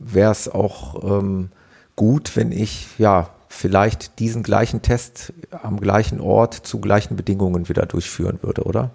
[0.00, 1.50] wäre es auch ähm,
[1.94, 7.86] gut, wenn ich ja vielleicht diesen gleichen Test am gleichen Ort zu gleichen Bedingungen wieder
[7.86, 8.92] durchführen würde, oder?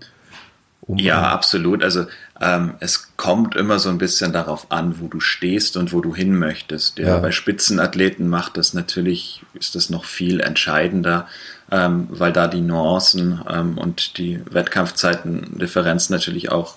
[0.81, 1.83] Um ja, absolut.
[1.83, 2.05] Also
[2.41, 6.15] ähm, es kommt immer so ein bisschen darauf an, wo du stehst und wo du
[6.15, 6.97] hin möchtest.
[6.97, 7.19] Ja, ja.
[7.19, 11.27] Bei Spitzenathleten macht das natürlich, ist das noch viel entscheidender,
[11.71, 16.75] ähm, weil da die Nuancen ähm, und die Wettkampfzeitendifferenz natürlich auch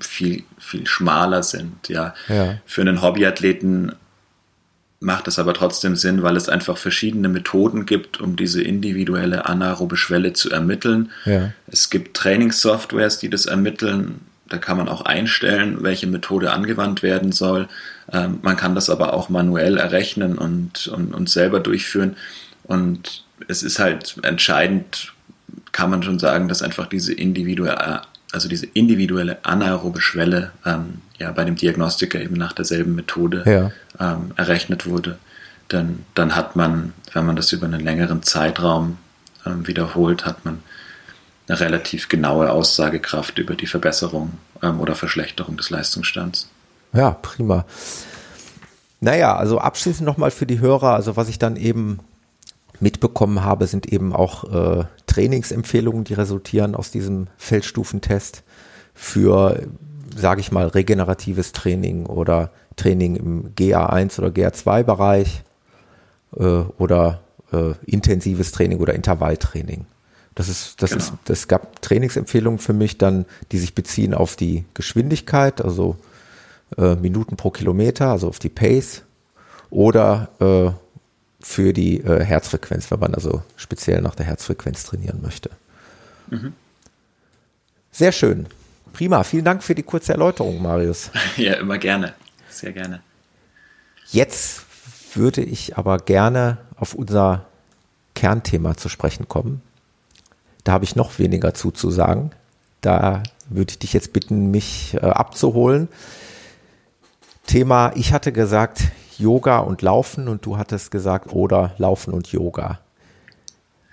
[0.00, 1.88] viel, viel schmaler sind.
[1.88, 2.14] Ja.
[2.28, 2.58] ja.
[2.66, 3.92] Für einen Hobbyathleten
[5.00, 9.96] macht es aber trotzdem Sinn, weil es einfach verschiedene Methoden gibt, um diese individuelle anaerobe
[9.96, 11.10] Schwelle zu ermitteln.
[11.24, 11.52] Ja.
[11.66, 14.20] Es gibt Trainingssoftwares, die das ermitteln.
[14.48, 17.68] Da kann man auch einstellen, welche Methode angewandt werden soll.
[18.12, 22.16] Ähm, man kann das aber auch manuell errechnen und, und, und selber durchführen.
[22.64, 25.12] Und es ist halt entscheidend,
[25.72, 31.32] kann man schon sagen, dass einfach diese individuelle, also diese individuelle anaerobe Schwelle ähm, ja
[31.32, 33.70] bei dem Diagnostiker eben nach derselben Methode ja.
[33.98, 35.18] ähm, errechnet wurde,
[35.68, 38.98] dann, dann hat man, wenn man das über einen längeren Zeitraum
[39.44, 40.62] ähm, wiederholt, hat man
[41.48, 46.48] eine relativ genaue Aussagekraft über die Verbesserung ähm, oder Verschlechterung des Leistungsstands.
[46.92, 47.64] Ja, prima.
[49.00, 52.00] Naja, also abschließend nochmal für die Hörer, also was ich dann eben
[52.80, 54.44] mitbekommen habe, sind eben auch
[54.80, 58.42] äh, Trainingsempfehlungen, die resultieren aus diesem Feldstufentest
[58.94, 59.66] für
[60.16, 65.42] sage ich mal, regeneratives Training oder Training im GA1 oder GA2-Bereich
[66.36, 67.20] äh, oder
[67.52, 69.86] äh, intensives Training oder Intervalltraining.
[70.34, 71.02] Das ist, das genau.
[71.02, 75.96] ist, das gab Trainingsempfehlungen für mich dann, die sich beziehen auf die Geschwindigkeit, also
[76.76, 79.02] äh, Minuten pro Kilometer, also auf die Pace
[79.70, 80.70] oder äh,
[81.40, 85.50] für die äh, Herzfrequenz, wenn man also speziell nach der Herzfrequenz trainieren möchte.
[86.28, 86.52] Mhm.
[87.92, 88.46] Sehr schön.
[88.96, 91.10] Prima, vielen Dank für die kurze Erläuterung, Marius.
[91.36, 92.14] Ja, immer gerne.
[92.48, 93.02] Sehr gerne.
[94.06, 94.62] Jetzt
[95.12, 97.44] würde ich aber gerne auf unser
[98.14, 99.60] Kernthema zu sprechen kommen.
[100.64, 102.30] Da habe ich noch weniger zuzusagen.
[102.80, 105.88] Da würde ich dich jetzt bitten, mich äh, abzuholen.
[107.46, 108.80] Thema, ich hatte gesagt
[109.18, 112.80] Yoga und Laufen und du hattest gesagt oder Laufen und Yoga.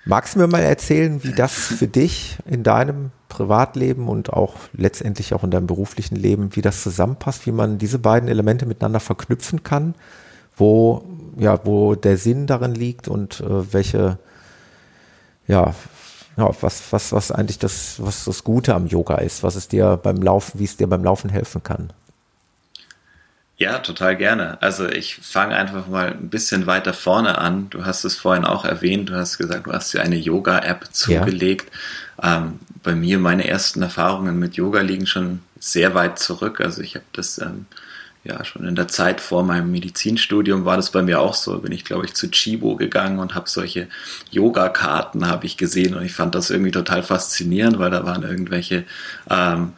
[0.06, 5.34] Magst du mir mal erzählen, wie das für dich in deinem Privatleben und auch letztendlich
[5.34, 9.64] auch in deinem beruflichen Leben, wie das zusammenpasst, wie man diese beiden Elemente miteinander verknüpfen
[9.64, 9.96] kann,
[10.56, 11.04] wo,
[11.38, 14.20] ja, wo der Sinn darin liegt und äh, welche,
[15.48, 15.74] ja,
[16.38, 19.98] ja, was, was, was eigentlich das, was das Gute am Yoga ist, was es dir
[19.98, 21.92] beim Laufen, wie es dir beim Laufen helfen kann.
[23.64, 24.62] Ja, total gerne.
[24.62, 27.70] Also ich fange einfach mal ein bisschen weiter vorne an.
[27.70, 31.72] Du hast es vorhin auch erwähnt, du hast gesagt, du hast dir eine Yoga-App zugelegt.
[32.22, 32.40] Ja.
[32.40, 36.60] Ähm, bei mir, meine ersten Erfahrungen mit Yoga liegen schon sehr weit zurück.
[36.60, 37.66] Also ich habe das ähm,
[38.26, 41.58] ja schon in der Zeit vor meinem Medizinstudium war das bei mir auch so.
[41.60, 43.88] Bin ich, glaube ich, zu Chibo gegangen und habe solche
[44.30, 48.84] Yoga-Karten habe ich gesehen und ich fand das irgendwie total faszinierend, weil da waren irgendwelche
[49.30, 49.72] ähm,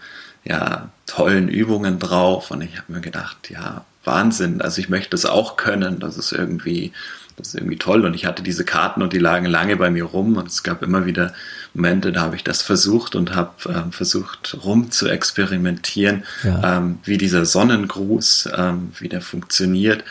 [0.46, 2.52] ja, tollen Übungen drauf.
[2.52, 6.32] Und ich habe mir gedacht, ja, Wahnsinn, also ich möchte das auch können, das ist
[6.32, 6.94] irgendwie,
[7.36, 8.06] das ist irgendwie toll.
[8.06, 10.38] Und ich hatte diese Karten und die lagen lange bei mir rum.
[10.38, 11.34] Und es gab immer wieder
[11.74, 16.78] Momente, da habe ich das versucht und habe ähm, versucht rum zu experimentieren, ja.
[16.78, 20.04] ähm, wie dieser Sonnengruß, ähm, wie der funktioniert.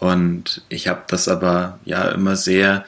[0.00, 2.84] Und ich habe das aber ja immer sehr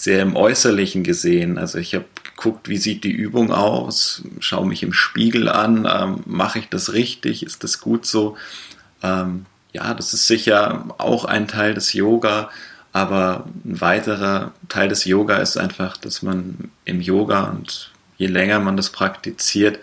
[0.00, 1.58] sehr im Äußerlichen gesehen.
[1.58, 2.06] Also ich habe
[2.40, 6.92] geguckt, wie sieht die Übung aus, schaue mich im Spiegel an, ähm, mache ich das
[6.92, 8.36] richtig, ist das gut so?
[9.02, 12.50] Ähm, ja, das ist sicher auch ein Teil des Yoga,
[12.92, 18.58] aber ein weiterer Teil des Yoga ist einfach, dass man im Yoga und je länger
[18.58, 19.78] man das praktiziert,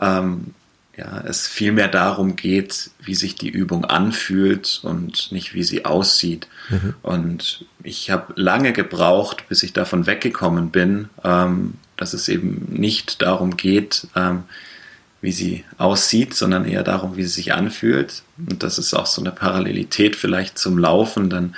[0.00, 0.54] ähm,
[0.96, 5.84] ja, es viel mehr darum geht, wie sich die Übung anfühlt und nicht wie sie
[5.84, 6.48] aussieht.
[6.70, 6.94] Mhm.
[7.02, 13.20] Und ich habe lange gebraucht, bis ich davon weggekommen bin, ähm, dass es eben nicht
[13.20, 14.44] darum geht, ähm,
[15.20, 18.22] wie sie aussieht, sondern eher darum, wie sie sich anfühlt.
[18.38, 21.54] Und das ist auch so eine Parallelität vielleicht zum Laufen, denn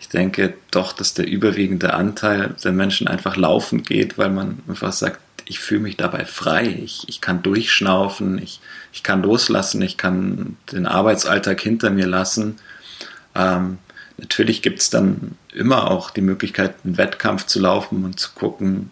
[0.00, 4.92] ich denke doch, dass der überwiegende Anteil der Menschen einfach laufen geht, weil man einfach
[4.92, 6.66] sagt, ich fühle mich dabei frei.
[6.82, 8.60] Ich, ich kann durchschnaufen, ich,
[8.92, 12.56] ich kann loslassen, ich kann den Arbeitsalltag hinter mir lassen.
[13.34, 13.78] Ähm,
[14.16, 18.90] natürlich gibt es dann immer auch die Möglichkeit, einen Wettkampf zu laufen und zu gucken,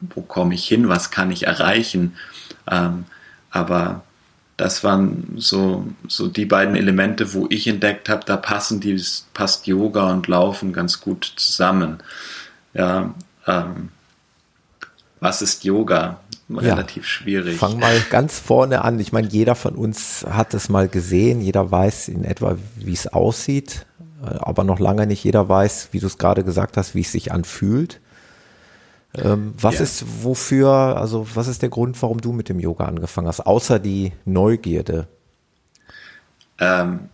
[0.00, 2.16] wo komme ich hin, was kann ich erreichen.
[2.70, 3.04] Ähm,
[3.50, 4.02] aber
[4.56, 9.00] das waren so, so die beiden Elemente, wo ich entdeckt habe, da passen die,
[9.32, 11.98] passt Yoga und Laufen ganz gut zusammen.
[12.74, 13.14] Ja,
[13.46, 13.90] ähm,
[15.20, 16.20] was ist Yoga?
[16.50, 17.58] Relativ ja, schwierig.
[17.58, 18.98] Fang mal ganz vorne an.
[19.00, 23.06] Ich meine, jeder von uns hat es mal gesehen, jeder weiß in etwa, wie es
[23.06, 23.84] aussieht,
[24.22, 27.32] aber noch lange nicht jeder weiß, wie du es gerade gesagt hast, wie es sich
[27.32, 28.00] anfühlt.
[29.24, 29.82] Ähm, was ja.
[29.82, 33.78] ist wofür, also was ist der Grund, warum du mit dem Yoga angefangen hast, außer
[33.78, 35.08] die Neugierde?
[36.58, 37.08] Ähm,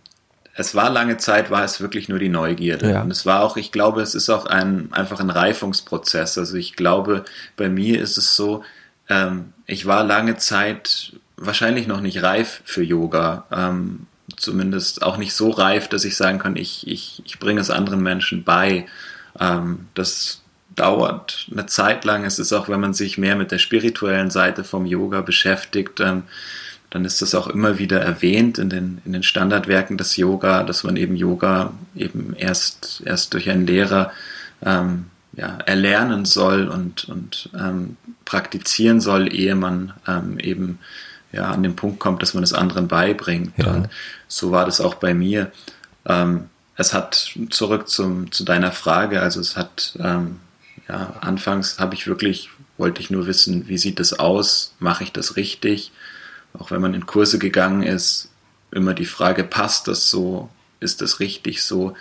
[0.57, 2.89] es war lange Zeit, war es wirklich nur die Neugierde.
[2.89, 3.01] Ja.
[3.01, 6.37] Und es war auch, ich glaube, es ist auch ein, einfach ein Reifungsprozess.
[6.37, 7.25] Also ich glaube,
[7.57, 8.63] bei mir ist es so,
[9.09, 13.43] ähm, ich war lange Zeit wahrscheinlich noch nicht reif für Yoga.
[13.51, 17.69] Ähm, zumindest auch nicht so reif, dass ich sagen kann, ich, ich, ich bringe es
[17.69, 18.85] anderen Menschen bei.
[19.39, 20.41] Ähm, das
[20.75, 22.25] dauert eine Zeit lang.
[22.25, 26.23] Es ist auch, wenn man sich mehr mit der spirituellen Seite vom Yoga beschäftigt, ähm,
[26.89, 30.83] dann ist das auch immer wieder erwähnt in den, in den Standardwerken des Yoga, dass
[30.83, 34.11] man eben Yoga eben erst, erst durch einen Lehrer
[34.63, 40.79] ähm, ja, erlernen soll und, und ähm, praktizieren soll, ehe man ähm, eben
[41.31, 43.53] ja, an den Punkt kommt, dass man es anderen beibringt.
[43.57, 43.73] Ja.
[43.73, 43.89] Und
[44.27, 45.51] so war das auch bei mir.
[46.05, 46.45] Ähm,
[46.77, 50.39] es hat zurück zum, zu deiner Frage, also es hat ähm,
[50.87, 55.11] ja, anfangs habe ich wirklich, wollte ich nur wissen, wie sieht das aus, mache ich
[55.11, 55.91] das richtig?
[56.59, 58.29] auch wenn man in Kurse gegangen ist,
[58.71, 61.95] immer die Frage, passt das so, ist das richtig so?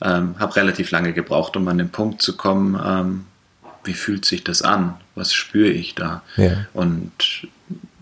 [0.00, 3.24] Ähm, habe relativ lange gebraucht, um an den Punkt zu kommen, ähm,
[3.84, 4.94] wie fühlt sich das an?
[5.14, 6.22] Was spüre ich da?
[6.36, 6.66] Ja.
[6.72, 7.48] Und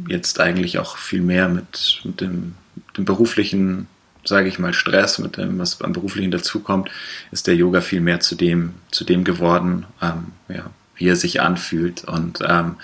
[0.08, 2.54] jetzt eigentlich auch viel mehr mit, mit dem,
[2.96, 3.86] dem beruflichen,
[4.24, 6.90] sage ich mal, Stress, mit dem, was beim beruflichen dazukommt,
[7.30, 11.40] ist der Yoga viel mehr zu dem, zu dem geworden, ähm, ja, wie er sich
[11.40, 12.04] anfühlt.
[12.04, 12.76] Und ähm,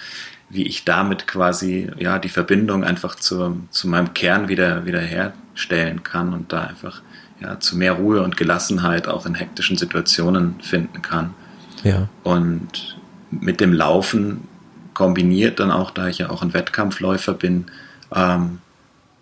[0.49, 6.03] wie ich damit quasi ja die Verbindung einfach zu, zu meinem Kern wieder, wieder herstellen
[6.03, 7.03] kann und da einfach
[7.41, 11.35] ja, zu mehr Ruhe und Gelassenheit auch in hektischen Situationen finden kann.
[11.83, 12.09] Ja.
[12.23, 12.97] Und
[13.31, 14.49] mit dem Laufen
[14.95, 17.67] kombiniert dann auch, da ich ja auch ein Wettkampfläufer bin,
[18.15, 18.61] ähm,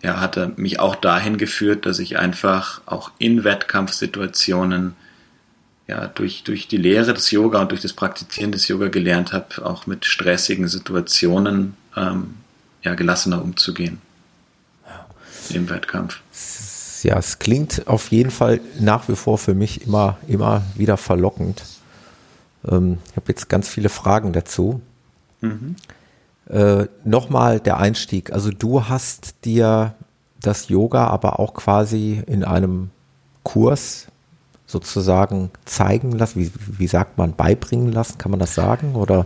[0.01, 4.95] ja, hat er mich auch dahin geführt, dass ich einfach auch in Wettkampfsituationen
[5.87, 9.65] ja, durch, durch die Lehre des Yoga und durch das Praktizieren des Yoga gelernt habe,
[9.65, 12.35] auch mit stressigen Situationen ähm,
[12.81, 14.01] ja, gelassener umzugehen
[15.53, 16.21] im Wettkampf.
[17.03, 21.63] Ja, es klingt auf jeden Fall nach wie vor für mich immer, immer wieder verlockend.
[22.67, 24.81] Ähm, ich habe jetzt ganz viele Fragen dazu.
[25.41, 25.75] Mhm.
[26.49, 28.31] Äh, Nochmal der Einstieg.
[28.31, 29.95] Also du hast dir
[30.41, 32.91] das Yoga aber auch quasi in einem
[33.43, 34.07] Kurs
[34.67, 38.95] sozusagen zeigen lassen, wie, wie sagt man, beibringen lassen, kann man das sagen?
[38.95, 39.25] Oder?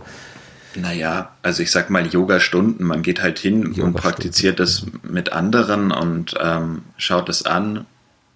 [0.76, 5.90] Naja, also ich sag mal Yoga-Stunden, man geht halt hin und praktiziert das mit anderen
[5.90, 7.86] und ähm, schaut es an.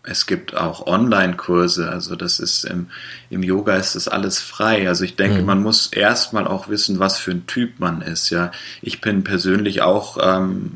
[0.06, 2.88] Es gibt auch Online-Kurse, also das ist im,
[3.30, 4.86] im Yoga ist das alles frei.
[4.86, 5.46] Also ich denke, mhm.
[5.46, 8.30] man muss erstmal auch wissen, was für ein Typ man ist.
[8.30, 8.50] Ja,
[8.82, 10.72] ich bin persönlich auch ähm,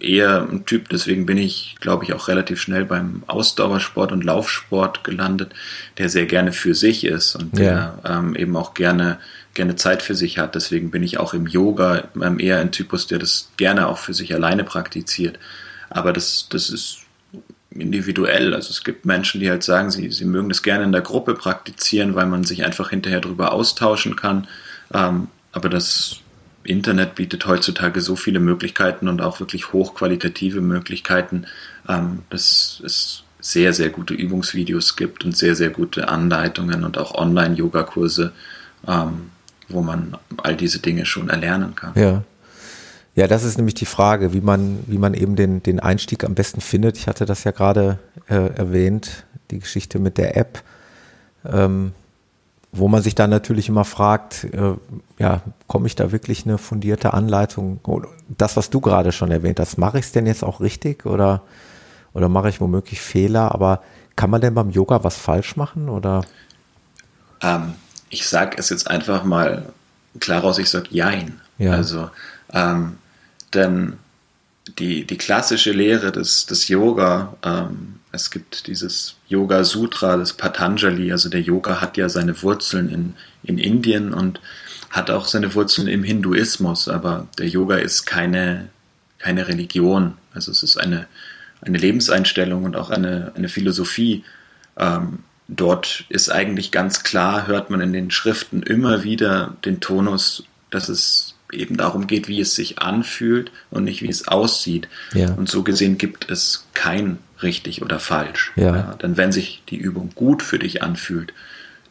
[0.00, 5.04] eher ein Typ, deswegen bin ich, glaube ich, auch relativ schnell beim Ausdauersport und Laufsport
[5.04, 5.52] gelandet,
[5.98, 8.18] der sehr gerne für sich ist und der ja.
[8.18, 9.18] ähm, eben auch gerne,
[9.54, 10.54] gerne Zeit für sich hat.
[10.54, 14.14] Deswegen bin ich auch im Yoga ähm, eher ein Typus, der das gerne auch für
[14.14, 15.38] sich alleine praktiziert.
[15.90, 16.98] Aber das, das ist
[17.80, 18.54] individuell.
[18.54, 21.34] Also es gibt Menschen, die halt sagen, sie, sie mögen das gerne in der Gruppe
[21.34, 24.46] praktizieren, weil man sich einfach hinterher darüber austauschen kann.
[24.92, 26.20] Ähm, aber das
[26.64, 31.46] Internet bietet heutzutage so viele Möglichkeiten und auch wirklich hochqualitative Möglichkeiten,
[31.88, 37.14] ähm, dass es sehr, sehr gute Übungsvideos gibt und sehr, sehr gute Anleitungen und auch
[37.14, 38.32] Online-Yoga-Kurse,
[38.86, 39.30] ähm,
[39.68, 41.92] wo man all diese Dinge schon erlernen kann.
[41.94, 42.22] Ja.
[43.18, 46.36] Ja, das ist nämlich die Frage, wie man, wie man eben den, den Einstieg am
[46.36, 46.96] besten findet.
[46.98, 47.98] Ich hatte das ja gerade
[48.28, 50.62] äh, erwähnt, die Geschichte mit der App.
[51.44, 51.94] Ähm,
[52.70, 54.74] wo man sich dann natürlich immer fragt, äh,
[55.18, 57.80] ja, komme ich da wirklich eine fundierte Anleitung?
[58.28, 61.42] Das, was du gerade schon erwähnt hast, mache ich es denn jetzt auch richtig oder,
[62.14, 63.52] oder mache ich womöglich Fehler?
[63.52, 63.82] Aber
[64.14, 66.24] kann man denn beim Yoga was falsch machen oder?
[67.42, 67.74] Ähm,
[68.10, 69.72] ich sage es jetzt einfach mal
[70.20, 71.40] klar raus, ich sage Jein.
[71.58, 71.72] Ja.
[71.72, 72.10] Also,
[72.52, 72.98] ähm,
[73.54, 73.94] denn
[74.78, 81.12] die, die klassische Lehre des, des Yoga, ähm, es gibt dieses Yoga Sutra des Patanjali,
[81.12, 84.40] also der Yoga hat ja seine Wurzeln in, in Indien und
[84.90, 88.68] hat auch seine Wurzeln im Hinduismus, aber der Yoga ist keine,
[89.18, 91.06] keine Religion, also es ist eine,
[91.60, 94.24] eine Lebenseinstellung und auch eine, eine Philosophie.
[94.76, 100.44] Ähm, dort ist eigentlich ganz klar, hört man in den Schriften immer wieder den Tonus,
[100.70, 104.88] dass es eben darum geht, wie es sich anfühlt und nicht wie es aussieht.
[105.14, 105.32] Ja.
[105.32, 108.52] Und so gesehen gibt es kein richtig oder falsch.
[108.56, 108.76] Ja.
[108.76, 108.94] ja.
[109.02, 111.32] Denn wenn sich die Übung gut für dich anfühlt,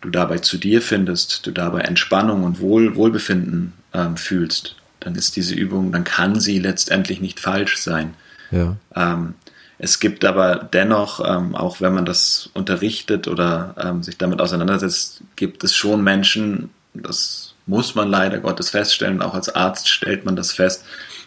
[0.02, 5.36] du dabei zu dir findest, du dabei Entspannung und Wohl, Wohlbefinden ähm, fühlst, dann ist
[5.36, 8.14] diese Übung, dann kann sie letztendlich nicht falsch sein.
[8.52, 8.78] Ja.
[8.96, 9.34] Ähm,
[9.80, 15.22] es gibt aber dennoch, ähm, auch wenn man das unterrichtet oder ähm, sich damit auseinandersetzt,
[15.36, 20.36] gibt es schon Menschen, das muss man leider Gottes feststellen, auch als Arzt stellt man
[20.36, 20.84] das fest,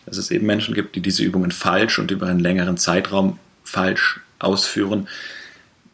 [0.07, 4.21] dass es eben Menschen gibt, die diese Übungen falsch und über einen längeren Zeitraum falsch
[4.39, 5.09] ausführen,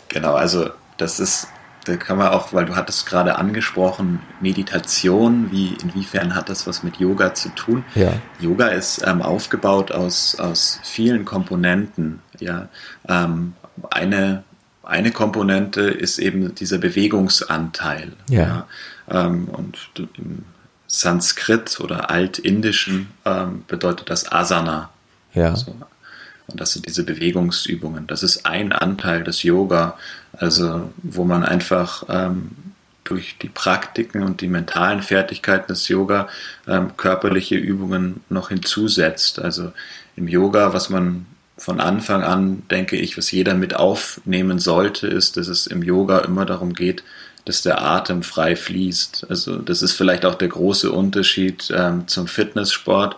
[0.08, 1.46] Genau, also das ist,
[1.86, 6.82] da kann man auch, weil du hattest gerade angesprochen, Meditation, wie, inwiefern hat das was
[6.82, 7.84] mit Yoga zu tun?
[7.94, 8.12] Ja.
[8.40, 12.68] Yoga ist ähm, aufgebaut aus, aus vielen Komponenten, ja.
[13.08, 13.54] Ähm,
[13.90, 14.42] eine
[14.86, 18.12] eine Komponente ist eben dieser Bewegungsanteil.
[18.30, 18.66] Ja.
[19.10, 19.26] ja.
[19.26, 20.44] Ähm, und im
[20.86, 24.90] Sanskrit oder Altindischen ähm, bedeutet das Asana.
[25.34, 25.50] Ja.
[25.50, 25.74] Also,
[26.48, 28.06] und das sind diese Bewegungsübungen.
[28.06, 29.98] Das ist ein Anteil des Yoga,
[30.32, 32.52] also wo man einfach ähm,
[33.04, 36.28] durch die Praktiken und die mentalen Fertigkeiten des Yoga
[36.66, 39.40] ähm, körperliche Übungen noch hinzusetzt.
[39.40, 39.72] Also
[40.16, 41.26] im Yoga, was man
[41.58, 46.18] von Anfang an, denke ich, was jeder mit aufnehmen sollte, ist, dass es im Yoga
[46.18, 47.02] immer darum geht,
[47.44, 49.26] dass der Atem frei fließt.
[49.30, 53.16] Also das ist vielleicht auch der große Unterschied ähm, zum Fitnesssport,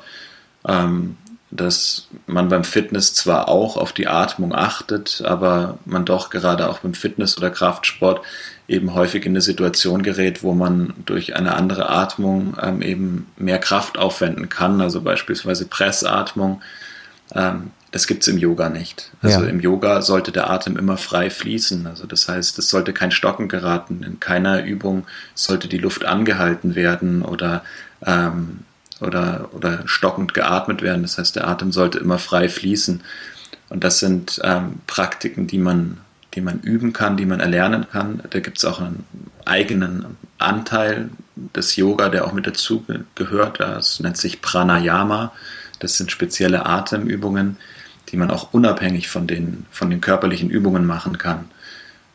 [0.66, 1.16] ähm,
[1.50, 6.80] dass man beim Fitness zwar auch auf die Atmung achtet, aber man doch gerade auch
[6.80, 8.20] beim Fitness oder Kraftsport
[8.68, 13.58] eben häufig in eine Situation gerät, wo man durch eine andere Atmung ähm, eben mehr
[13.58, 16.60] Kraft aufwenden kann, also beispielsweise Pressatmung.
[17.34, 19.10] Ähm, das gibt es im Yoga nicht.
[19.22, 19.48] Also ja.
[19.48, 21.86] im Yoga sollte der Atem immer frei fließen.
[21.86, 24.02] Also das heißt, es sollte kein Stocken geraten.
[24.02, 27.64] In keiner Übung sollte die Luft angehalten werden oder,
[28.04, 28.60] ähm,
[29.00, 31.02] oder, oder stockend geatmet werden.
[31.02, 33.02] Das heißt, der Atem sollte immer frei fließen.
[33.68, 35.98] Und das sind ähm, Praktiken, die man,
[36.34, 38.22] die man üben kann, die man erlernen kann.
[38.30, 39.04] Da gibt es auch einen
[39.44, 41.10] eigenen Anteil
[41.54, 42.84] des Yoga, der auch mit dazu
[43.14, 43.60] gehört.
[43.60, 45.32] Das nennt sich Pranayama.
[45.78, 47.56] Das sind spezielle Atemübungen,
[48.08, 51.50] die man auch unabhängig von den, von den körperlichen Übungen machen kann,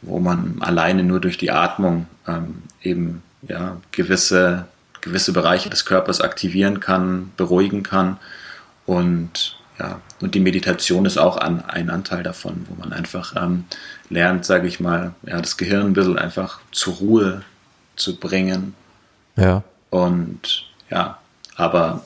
[0.02, 4.66] wo man alleine nur durch die Atmung ähm, eben ja, gewisse,
[5.04, 8.18] gewisse Bereiche des Körpers aktivieren kann, beruhigen kann.
[8.86, 13.66] Und, ja, und die Meditation ist auch an, ein Anteil davon, wo man einfach ähm,
[14.10, 17.41] lernt, sage ich mal, ja, das Gehirn ein bisschen einfach zur Ruhe
[17.95, 18.74] zu bringen.
[19.36, 19.64] Ja.
[19.89, 21.20] Und ja,
[21.56, 22.06] aber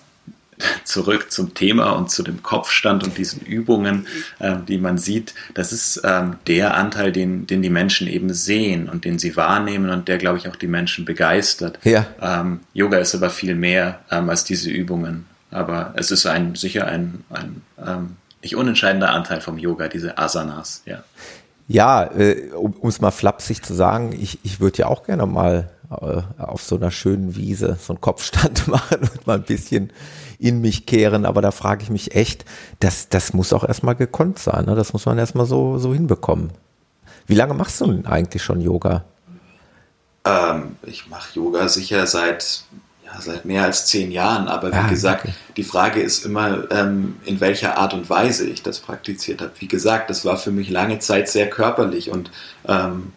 [0.83, 4.07] zurück zum Thema und zu dem Kopfstand und diesen Übungen,
[4.39, 8.89] äh, die man sieht, das ist ähm, der Anteil, den, den die Menschen eben sehen
[8.89, 11.79] und den sie wahrnehmen und der, glaube ich, auch die Menschen begeistert.
[11.83, 12.07] Ja.
[12.21, 15.25] Ähm, Yoga ist aber viel mehr ähm, als diese Übungen.
[15.51, 20.83] Aber es ist ein sicher ein, ein ähm, nicht unentscheidender Anteil vom Yoga, diese Asanas,
[20.85, 21.03] ja.
[21.69, 25.69] Ja, äh, um es mal flapsig zu sagen, ich, ich würde ja auch gerne mal
[25.89, 29.91] äh, auf so einer schönen Wiese so einen Kopfstand machen und mal ein bisschen
[30.39, 32.45] in mich kehren, aber da frage ich mich echt,
[32.79, 34.75] das, das muss auch erstmal gekonnt sein, ne?
[34.75, 36.51] das muss man erstmal so, so hinbekommen.
[37.25, 39.03] Wie lange machst du denn eigentlich schon Yoga?
[40.25, 42.63] Ähm, ich mache Yoga sicher seit,
[43.05, 45.33] ja, seit mehr als zehn Jahren, aber wie ah, gesagt, okay.
[45.57, 49.51] die Frage ist immer, ähm, in welcher Art und Weise ich das praktiziert habe.
[49.59, 52.31] Wie gesagt, das war für mich lange Zeit sehr körperlich und
[52.67, 53.13] ähm,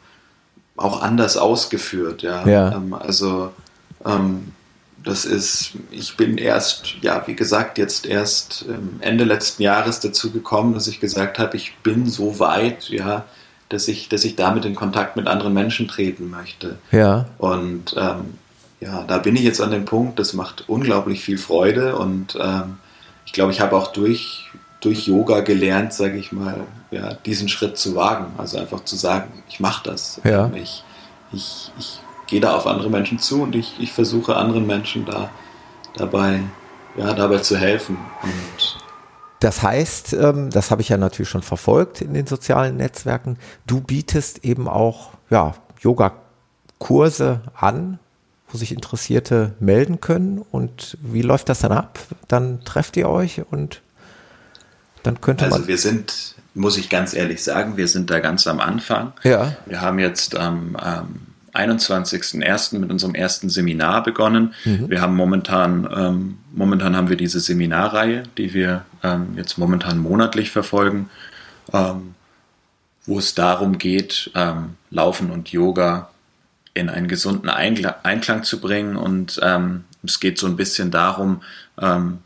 [0.77, 2.23] auch anders ausgeführt.
[2.23, 2.73] Ja, ja.
[2.73, 3.53] Ähm, also
[4.05, 4.53] ähm,
[5.05, 10.31] das ist, ich bin erst, ja, wie gesagt, jetzt erst ähm, Ende letzten Jahres dazu
[10.31, 13.25] gekommen, dass ich gesagt habe, ich bin so weit, ja,
[13.71, 16.79] dass ich, dass ich damit in Kontakt mit anderen Menschen treten möchte.
[16.91, 17.27] Ja.
[17.39, 18.35] Und ähm,
[18.81, 22.79] ja, da bin ich jetzt an dem Punkt, das macht unglaublich viel Freude und ähm,
[23.25, 27.79] ich glaube, ich habe auch durch, durch Yoga gelernt, sage ich mal, ja, diesen Schritt
[27.79, 28.33] zu wagen.
[28.39, 30.21] Also einfach zu sagen, ich mache das.
[30.25, 30.51] Ja.
[30.55, 30.83] Ich,
[31.33, 32.01] ich, ich
[32.31, 35.31] gehe da auf andere Menschen zu und ich, ich versuche anderen Menschen da
[35.97, 36.41] dabei,
[36.97, 37.99] ja, dabei zu helfen.
[38.23, 38.79] Und
[39.41, 43.39] das heißt, ähm, das habe ich ja natürlich schon verfolgt in den sozialen Netzwerken.
[43.67, 47.99] Du bietest eben auch ja, Yoga-Kurse an,
[48.49, 50.45] wo sich Interessierte melden können.
[50.51, 51.99] Und wie läuft das dann ab?
[52.29, 53.81] Dann trefft ihr euch und
[55.03, 55.63] dann könnte also man.
[55.63, 59.15] Also wir sind, muss ich ganz ehrlich sagen, wir sind da ganz am Anfang.
[59.23, 59.57] Ja.
[59.67, 62.79] Wir haben jetzt am ähm, 21.01.
[62.79, 64.55] mit unserem ersten Seminar begonnen.
[64.65, 64.91] Mhm.
[64.91, 70.51] Wir haben momentan, ähm, momentan haben wir diese Seminarreihe, die wir ähm, jetzt momentan monatlich
[70.51, 71.11] verfolgen,
[71.73, 72.15] ähm,
[73.07, 76.11] wo es darum geht, ähm, Laufen und Yoga
[76.75, 78.97] in einen gesunden Einklang, Einklang zu bringen.
[78.97, 81.43] Und ähm, es geht so ein bisschen darum,
[81.81, 82.19] ähm,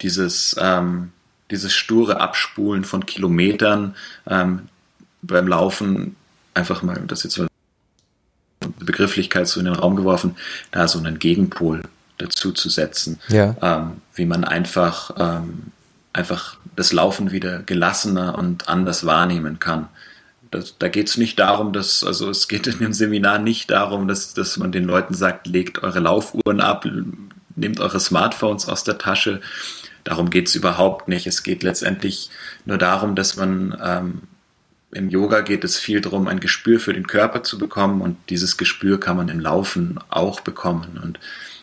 [0.00, 0.56] dieses,
[1.48, 4.66] dieses sture Abspulen von Kilometern beim
[5.22, 6.16] Laufen
[6.54, 7.40] einfach mal, das jetzt
[8.78, 10.36] Begrifflichkeit so in den Raum geworfen,
[10.70, 11.82] da so einen Gegenpol
[12.18, 13.56] dazu zu setzen, ja.
[13.60, 15.72] ähm, wie man einfach, ähm,
[16.12, 19.88] einfach das Laufen wieder gelassener und anders wahrnehmen kann.
[20.50, 24.06] Das, da geht es nicht darum, dass, also es geht in dem Seminar nicht darum,
[24.06, 26.86] dass, dass man den Leuten sagt, legt eure Laufuhren ab,
[27.56, 29.40] nehmt eure Smartphones aus der Tasche.
[30.04, 31.26] Darum geht es überhaupt nicht.
[31.26, 32.28] Es geht letztendlich
[32.64, 34.22] nur darum, dass man ähm,
[34.92, 38.56] im Yoga geht es viel darum, ein Gespür für den Körper zu bekommen und dieses
[38.56, 41.00] Gespür kann man im Laufen auch bekommen.
[41.02, 41.18] Und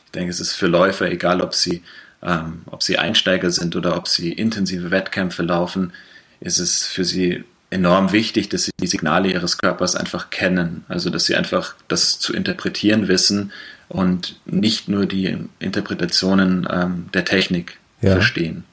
[0.05, 1.84] ich denke, es ist für Läufer, egal ob sie,
[2.23, 5.93] ähm, ob sie Einsteiger sind oder ob sie intensive Wettkämpfe laufen,
[6.39, 10.84] ist es für sie enorm wichtig, dass sie die Signale ihres Körpers einfach kennen.
[10.88, 13.51] Also, dass sie einfach das zu interpretieren wissen
[13.89, 18.13] und nicht nur die Interpretationen ähm, der Technik ja.
[18.13, 18.63] verstehen.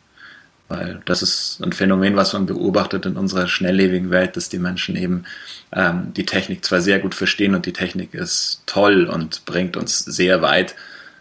[0.68, 4.96] Weil das ist ein Phänomen, was man beobachtet in unserer schnelllebigen Welt, dass die Menschen
[4.96, 5.24] eben
[5.72, 9.98] ähm, die Technik zwar sehr gut verstehen und die Technik ist toll und bringt uns
[10.00, 10.74] sehr weit.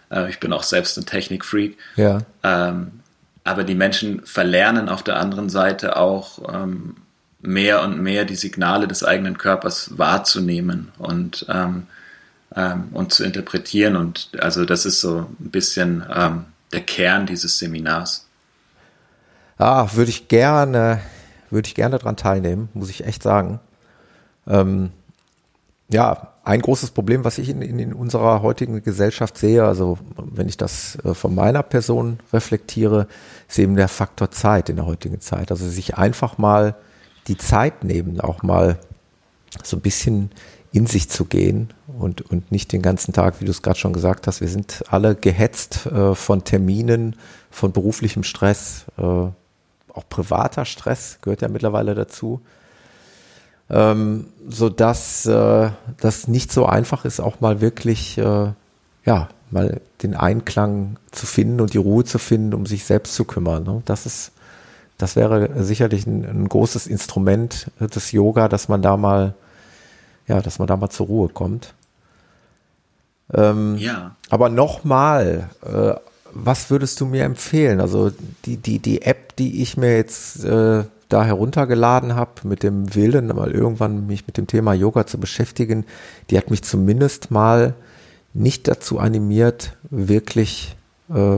[0.09, 1.77] Äh, ich bin auch selbst ein Technikfreak.
[1.95, 2.19] Ja.
[2.43, 2.99] Ähm,
[3.43, 6.95] aber die Menschen verlernen auf der anderen Seite auch ähm,
[7.41, 11.83] mehr und mehr die Signale des eigenen Körpers wahrzunehmen und, ähm,
[12.55, 13.95] ähm, und zu interpretieren.
[13.95, 18.24] Und also das ist so ein bisschen ähm, der Kern dieses Seminars.
[19.57, 20.99] Ah, würde ich gerne,
[21.49, 23.59] würde ich gerne daran teilnehmen, muss ich echt sagen.
[24.47, 24.91] Ähm,
[25.89, 30.47] ja, ein großes Problem, was ich in, in, in, unserer heutigen Gesellschaft sehe, also wenn
[30.47, 33.07] ich das äh, von meiner Person reflektiere,
[33.47, 35.51] ist eben der Faktor Zeit in der heutigen Zeit.
[35.51, 36.75] Also sich einfach mal
[37.27, 38.77] die Zeit nehmen, auch mal
[39.63, 40.31] so ein bisschen
[40.71, 43.93] in sich zu gehen und, und nicht den ganzen Tag, wie du es gerade schon
[43.93, 47.15] gesagt hast, wir sind alle gehetzt äh, von Terminen,
[47.49, 49.27] von beruflichem Stress, äh,
[49.95, 52.41] auch privater Stress gehört ja mittlerweile dazu
[53.69, 55.69] ähm, so dass äh,
[55.99, 58.51] das nicht so einfach ist, auch mal wirklich äh,
[59.05, 63.25] ja mal den Einklang zu finden und die Ruhe zu finden, um sich selbst zu
[63.25, 63.63] kümmern.
[63.63, 63.81] Ne?
[63.85, 64.31] Das ist
[64.97, 69.33] das wäre sicherlich ein, ein, großes Instrument des Yoga, dass man da mal
[70.27, 71.73] ja, dass man da mal zur Ruhe kommt.
[73.33, 74.15] Ähm, ja.
[74.29, 75.95] Aber nochmal, äh,
[76.35, 77.79] was würdest du mir empfehlen?
[77.79, 78.11] Also
[78.45, 83.27] die, die, die App, die ich mir jetzt äh, da heruntergeladen habe, mit dem Willen,
[83.27, 85.85] mal irgendwann mich mit dem Thema Yoga zu beschäftigen,
[86.29, 87.73] die hat mich zumindest mal
[88.33, 90.75] nicht dazu animiert, wirklich
[91.09, 91.37] äh,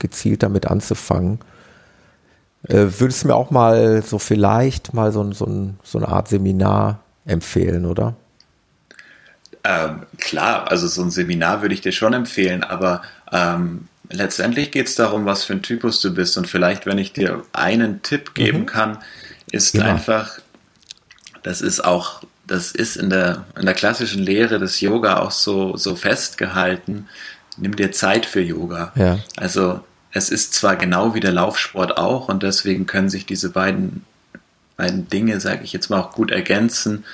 [0.00, 1.38] gezielt damit anzufangen.
[2.64, 7.00] Äh, würdest du mir auch mal so vielleicht mal so, so, so eine Art Seminar
[7.24, 8.16] empfehlen, oder?
[9.62, 14.88] Ähm, klar, also so ein Seminar würde ich dir schon empfehlen, aber ähm, letztendlich geht
[14.88, 16.36] es darum, was für ein Typus du bist.
[16.38, 18.66] Und vielleicht, wenn ich dir einen Tipp geben mhm.
[18.66, 18.98] kann,
[19.50, 19.86] ist genau.
[19.86, 20.38] einfach,
[21.42, 25.76] das ist auch, das ist in der, in der klassischen Lehre des Yoga auch so,
[25.76, 27.08] so festgehalten.
[27.56, 28.92] Nimm dir Zeit für Yoga.
[28.94, 29.18] Ja.
[29.36, 29.80] Also
[30.12, 34.04] es ist zwar genau wie der Laufsport auch und deswegen können sich diese beiden,
[34.76, 37.04] beiden Dinge, sage ich jetzt mal, auch gut ergänzen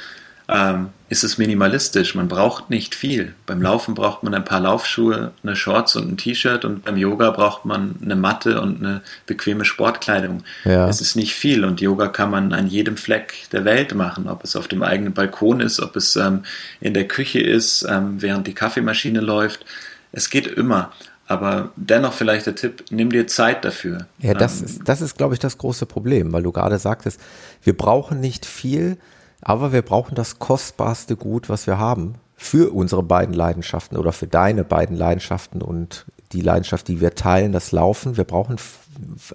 [0.48, 2.14] ähm, ist es minimalistisch.
[2.14, 3.34] Man braucht nicht viel.
[3.44, 7.32] Beim Laufen braucht man ein paar Laufschuhe, eine Shorts und ein T-Shirt und beim Yoga
[7.32, 10.44] braucht man eine Matte und eine bequeme Sportkleidung.
[10.64, 10.88] Ja.
[10.88, 14.44] Es ist nicht viel und Yoga kann man an jedem Fleck der Welt machen, ob
[14.44, 16.44] es auf dem eigenen Balkon ist, ob es ähm,
[16.80, 19.66] in der Küche ist, ähm, während die Kaffeemaschine läuft.
[20.12, 20.92] Es geht immer.
[21.26, 24.06] Aber dennoch vielleicht der Tipp, nimm dir Zeit dafür.
[24.20, 27.20] Ja, das ähm, ist, das ist, glaube ich, das große Problem, weil du gerade sagtest,
[27.64, 28.96] wir brauchen nicht viel,
[29.40, 34.26] aber wir brauchen das kostbarste Gut, was wir haben, für unsere beiden Leidenschaften oder für
[34.26, 38.16] deine beiden Leidenschaften und die Leidenschaft, die wir teilen, das Laufen.
[38.16, 38.56] Wir brauchen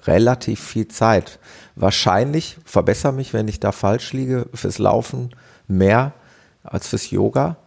[0.03, 1.39] relativ viel Zeit.
[1.75, 5.35] Wahrscheinlich, verbessere mich, wenn ich da falsch liege, fürs Laufen
[5.67, 6.13] mehr
[6.63, 7.57] als fürs Yoga.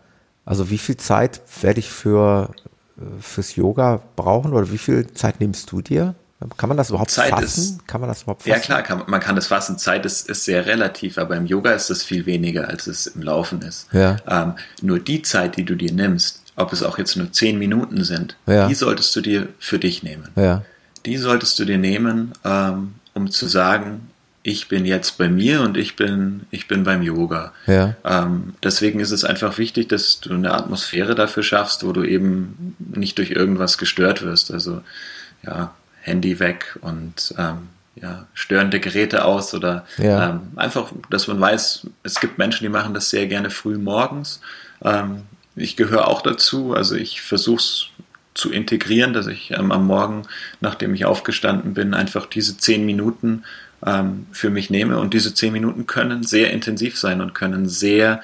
[0.45, 2.51] Also wie viel Zeit werde ich für
[2.99, 6.15] äh, fürs Yoga brauchen oder wie viel Zeit nimmst du dir?
[6.57, 7.79] Kann man das überhaupt Zeit fassen?
[7.79, 8.53] Ist, kann man das überhaupt fassen?
[8.53, 9.77] Ja klar, kann, man kann das fassen.
[9.77, 13.23] Zeit ist, ist sehr relativ, aber im Yoga ist es viel weniger, als es im
[13.23, 13.93] Laufen ist.
[13.93, 14.17] Ja.
[14.29, 18.05] Ähm, nur die Zeit, die du dir nimmst, ob es auch jetzt nur zehn Minuten
[18.05, 18.69] sind, ja.
[18.69, 20.29] die solltest du dir für dich nehmen.
[20.37, 20.63] Ja.
[21.07, 24.09] Die solltest du dir nehmen, ähm, um zu sagen,
[24.45, 27.53] ich bin jetzt bei mir und ich bin, ich bin beim Yoga.
[27.67, 27.97] Ja.
[28.05, 32.77] Ähm, deswegen ist es einfach wichtig, dass du eine Atmosphäre dafür schaffst, wo du eben
[32.79, 34.53] nicht durch irgendwas gestört wirst.
[34.53, 34.83] Also
[35.43, 40.31] ja, Handy weg und ähm, ja, störende Geräte aus oder ja.
[40.31, 44.41] ähm, einfach, dass man weiß, es gibt Menschen, die machen das sehr gerne früh morgens.
[44.83, 45.23] Ähm,
[45.57, 47.87] ich gehöre auch dazu, also ich versuche es
[48.35, 50.23] zu integrieren, dass ich ähm, am Morgen,
[50.61, 53.43] nachdem ich aufgestanden bin, einfach diese zehn Minuten
[53.85, 58.23] ähm, für mich nehme und diese zehn Minuten können sehr intensiv sein und können sehr,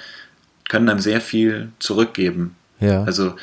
[0.68, 2.54] können einem sehr viel zurückgeben.
[2.78, 3.02] Ja.
[3.04, 3.34] Also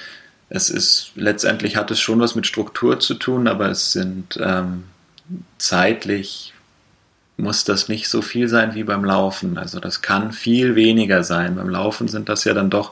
[0.53, 4.83] es ist letztendlich hat es schon was mit Struktur zu tun, aber es sind ähm,
[5.57, 6.53] zeitlich
[7.37, 9.57] muss das nicht so viel sein wie beim Laufen.
[9.57, 11.55] Also das kann viel weniger sein.
[11.55, 12.91] Beim Laufen sind das ja dann doch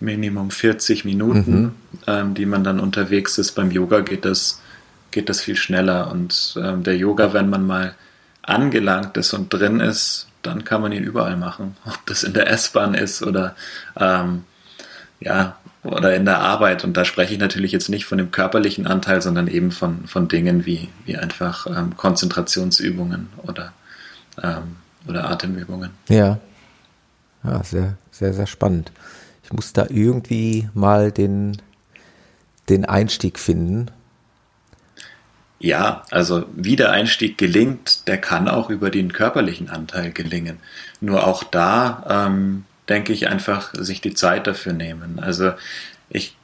[0.00, 1.72] Minimum 40 Minuten, mhm.
[2.06, 3.52] ähm, die man dann unterwegs ist.
[3.52, 4.62] Beim Yoga geht das,
[5.10, 6.10] geht das viel schneller.
[6.10, 7.94] Und ähm, der Yoga, wenn man mal
[8.42, 11.76] angelangt ist und drin ist, dann kann man ihn überall machen.
[11.84, 13.56] Ob das in der S-Bahn ist oder
[13.98, 14.44] ähm,
[15.20, 16.84] ja, oder in der Arbeit.
[16.84, 20.28] Und da spreche ich natürlich jetzt nicht von dem körperlichen Anteil, sondern eben von, von
[20.28, 23.72] Dingen wie, wie einfach ähm, Konzentrationsübungen oder,
[24.42, 24.76] ähm,
[25.08, 25.90] oder Atemübungen.
[26.08, 26.38] Ja.
[27.44, 28.92] Ja, sehr, sehr, sehr spannend.
[29.42, 31.58] Ich muss da irgendwie mal den,
[32.68, 33.90] den Einstieg finden.
[35.58, 40.58] Ja, also wie der Einstieg gelingt, der kann auch über den körperlichen Anteil gelingen.
[41.00, 45.20] Nur auch da ähm, denke ich einfach, sich die Zeit dafür nehmen.
[45.20, 45.52] Also
[46.08, 46.36] ich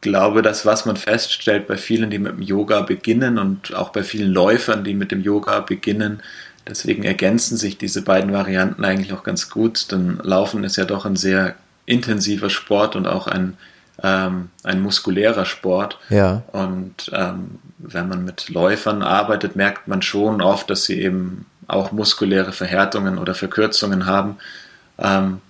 [0.00, 4.02] glaube, das, was man feststellt bei vielen, die mit dem Yoga beginnen und auch bei
[4.02, 6.22] vielen Läufern, die mit dem Yoga beginnen,
[6.68, 11.06] deswegen ergänzen sich diese beiden Varianten eigentlich auch ganz gut, denn Laufen ist ja doch
[11.06, 11.54] ein sehr
[11.86, 13.56] intensiver Sport und auch ein
[14.02, 15.98] ähm, ein muskulärer Sport.
[16.10, 16.42] Ja.
[16.52, 21.92] Und ähm, wenn man mit Läufern arbeitet, merkt man schon oft, dass sie eben auch
[21.92, 24.36] muskuläre Verhärtungen oder Verkürzungen haben.
[24.98, 25.40] Ähm,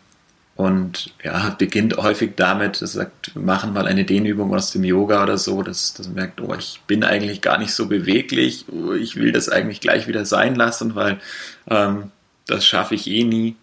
[0.56, 5.22] und ja, beginnt häufig damit, dass sagt, wir machen mal eine Dehnübung aus dem Yoga
[5.22, 8.94] oder so, dass, dass man merkt, oh, ich bin eigentlich gar nicht so beweglich, oh,
[8.94, 11.20] ich will das eigentlich gleich wieder sein lassen, weil
[11.68, 12.10] ähm,
[12.46, 13.56] das schaffe ich eh nie.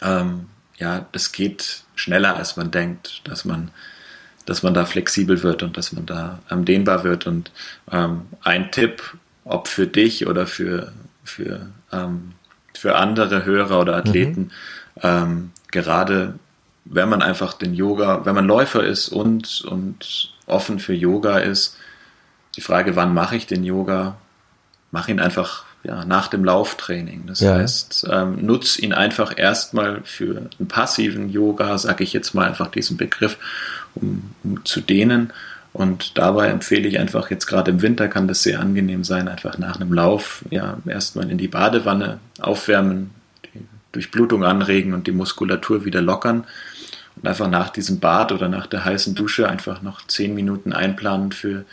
[0.00, 0.46] Ähm,
[0.78, 3.70] ja, das geht schneller, als man denkt, dass man,
[4.46, 7.26] dass man da flexibel wird und dass man da ähm, dehnbar wird.
[7.26, 7.50] Und
[7.92, 9.02] ähm, ein Tipp,
[9.44, 10.92] ob für dich oder für,
[11.22, 12.32] für, ähm,
[12.72, 14.52] für andere Hörer oder Athleten,
[15.02, 15.50] mhm.
[15.70, 16.34] Gerade
[16.84, 21.76] wenn man einfach den Yoga, wenn man Läufer ist und, und offen für Yoga ist,
[22.56, 24.16] die Frage, wann mache ich den Yoga?
[24.90, 27.26] Mach ihn einfach ja, nach dem Lauftraining.
[27.26, 27.54] Das ja.
[27.54, 32.68] heißt, ähm, nutz ihn einfach erstmal für einen passiven Yoga, sage ich jetzt mal einfach
[32.68, 33.36] diesen Begriff,
[33.94, 35.32] um, um zu dehnen.
[35.72, 39.58] Und dabei empfehle ich einfach, jetzt gerade im Winter kann das sehr angenehm sein, einfach
[39.58, 43.10] nach einem Lauf ja, erstmal in die Badewanne aufwärmen,
[43.92, 46.44] Durchblutung anregen und die Muskulatur wieder lockern.
[47.16, 51.32] Und einfach nach diesem Bad oder nach der heißen Dusche einfach noch zehn Minuten einplanen
[51.32, 51.64] für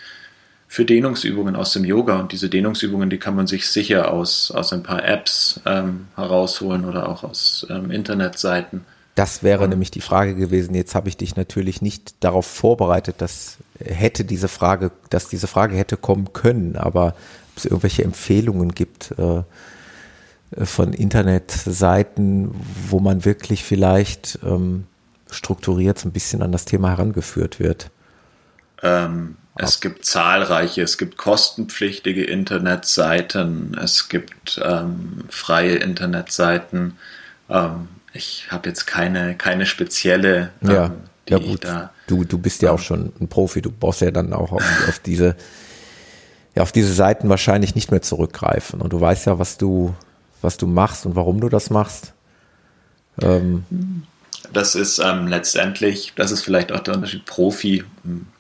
[0.68, 2.20] für Dehnungsübungen aus dem Yoga.
[2.20, 6.84] Und diese Dehnungsübungen, die kann man sich sicher aus, aus ein paar Apps ähm, herausholen
[6.86, 8.82] oder auch aus ähm, Internetseiten.
[9.16, 10.76] Das wäre nämlich die Frage gewesen.
[10.76, 15.78] Jetzt habe ich dich natürlich nicht darauf vorbereitet, dass hätte diese Frage, dass diese Frage
[15.78, 19.44] hätte kommen können, aber ob es irgendwelche Empfehlungen gibt äh,
[20.64, 22.52] von Internetseiten,
[22.90, 24.86] wo man wirklich vielleicht ähm,
[25.30, 27.92] strukturiert so ein bisschen an das Thema herangeführt wird.
[28.82, 36.98] Ähm, es gibt zahlreiche, es gibt kostenpflichtige Internetseiten, es gibt ähm, freie Internetseiten.
[37.50, 40.92] Ähm, ich habe jetzt keine, keine spezielle, ähm, ja,
[41.28, 41.64] die ja gut.
[41.64, 41.92] da.
[42.08, 45.00] Du, du bist ja auch schon ein Profi, du brauchst ja dann auch auf, auf
[45.00, 45.36] diese,
[46.54, 48.82] ja, auf diese Seiten wahrscheinlich nicht mehr zurückgreifen.
[48.82, 49.96] Und du weißt ja, was du,
[50.46, 52.14] was du machst und warum du das machst.
[53.22, 53.66] Ähm,
[54.54, 57.84] das ist ähm, letztendlich, das ist vielleicht auch der Unterschied Profi.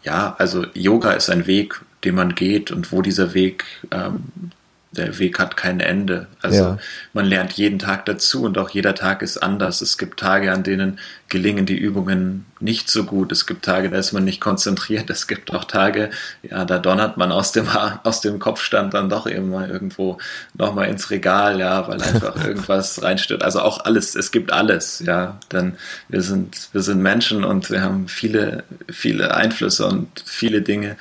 [0.03, 4.51] Ja, also Yoga ist ein Weg, den man geht und wo dieser Weg ähm,
[4.97, 6.27] der Weg hat kein Ende.
[6.41, 6.77] Also ja.
[7.13, 9.81] man lernt jeden Tag dazu und auch jeder Tag ist anders.
[9.81, 13.31] Es gibt Tage, an denen gelingen die Übungen nicht so gut.
[13.31, 15.09] Es gibt Tage, da ist man nicht konzentriert.
[15.09, 16.09] Es gibt auch Tage,
[16.43, 17.67] ja, da donnert man aus dem,
[18.03, 20.17] aus dem Kopfstand dann doch eben mal irgendwo
[20.53, 23.43] nochmal ins Regal, ja, weil einfach irgendwas reinstört.
[23.43, 25.39] Also auch alles, es gibt alles, ja.
[25.51, 25.75] Denn
[26.09, 30.97] wir sind, wir sind Menschen und wir haben viele, viele Einflüsse und viele Dinge,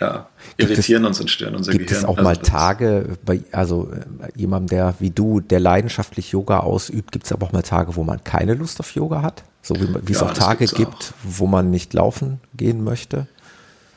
[0.00, 0.26] ja,
[0.56, 2.02] irritieren es, uns und stören unser gibt Gehirn.
[2.02, 6.32] Gibt es auch also mal Tage, bei, also äh, jemandem, der wie du, der leidenschaftlich
[6.32, 9.44] Yoga ausübt, gibt es aber auch mal Tage, wo man keine Lust auf Yoga hat?
[9.62, 11.12] So wie, wie ja, es auch Tage gibt, auch.
[11.22, 13.26] wo man nicht laufen gehen möchte?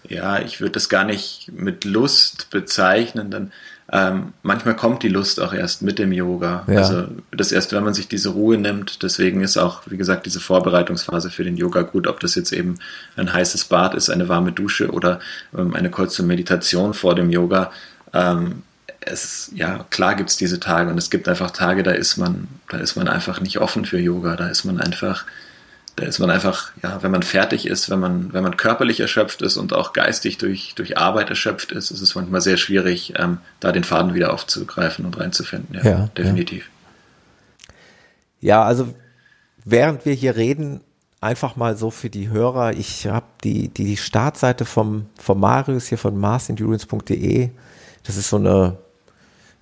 [0.08, 3.52] Ja, ich würde das gar nicht mit Lust bezeichnen, denn
[3.92, 6.64] ähm, manchmal kommt die Lust auch erst mit dem Yoga.
[6.68, 6.80] Ja.
[6.80, 9.04] Also das erst, wenn man sich diese Ruhe nimmt.
[9.04, 12.80] Deswegen ist auch, wie gesagt, diese Vorbereitungsphase für den Yoga gut, ob das jetzt eben
[13.16, 15.20] ein heißes Bad ist, eine warme Dusche oder
[15.56, 17.72] ähm, eine kurze Meditation vor dem Yoga.
[18.12, 18.64] Ähm,
[19.02, 22.48] es, ja, klar gibt es diese Tage und es gibt einfach Tage, da ist man,
[22.70, 25.26] da ist man einfach nicht offen für Yoga, da ist man einfach
[25.96, 29.42] da ist man einfach, ja, wenn man fertig ist, wenn man, wenn man körperlich erschöpft
[29.42, 33.38] ist und auch geistig durch, durch Arbeit erschöpft ist, ist es manchmal sehr schwierig, ähm,
[33.62, 35.76] da den Faden wieder aufzugreifen und reinzufinden.
[35.76, 36.70] Ja, ja definitiv.
[38.42, 38.48] Ja.
[38.48, 38.94] ja, also
[39.64, 40.82] während wir hier reden,
[41.22, 45.88] einfach mal so für die Hörer, ich habe die, die, die Startseite vom, vom Marius
[45.88, 47.52] hier von marsendurance.de,
[48.04, 48.78] das ist so eine,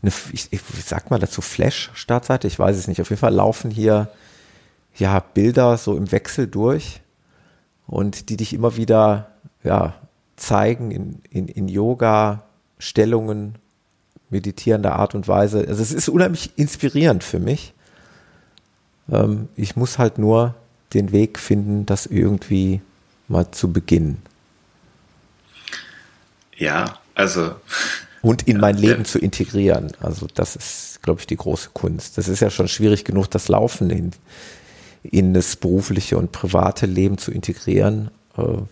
[0.02, 3.70] eine ich, ich sag mal dazu Flash-Startseite, ich weiß es nicht, auf jeden Fall laufen
[3.70, 4.10] hier
[4.96, 7.02] ja, Bilder so im Wechsel durch
[7.88, 9.32] und die dich immer wieder
[9.64, 9.96] ja,
[10.36, 12.44] zeigen in, in, in Yoga,
[12.80, 13.56] Stellungen,
[14.30, 15.66] meditierender Art und Weise.
[15.68, 17.74] Also es ist unheimlich inspirierend für mich.
[19.12, 20.56] Ähm, ich muss halt nur
[20.94, 22.82] den Weg finden, das irgendwie
[23.28, 24.22] mal zu beginnen.
[26.58, 27.56] Ja, also.
[28.22, 29.04] Und in ja, mein Leben ja.
[29.04, 29.92] zu integrieren.
[30.00, 32.18] Also das ist, glaube ich, die große Kunst.
[32.18, 34.12] Das ist ja schon schwierig genug, das Laufen in,
[35.04, 38.10] in das berufliche und private Leben zu integrieren.
[38.38, 38.64] Äh,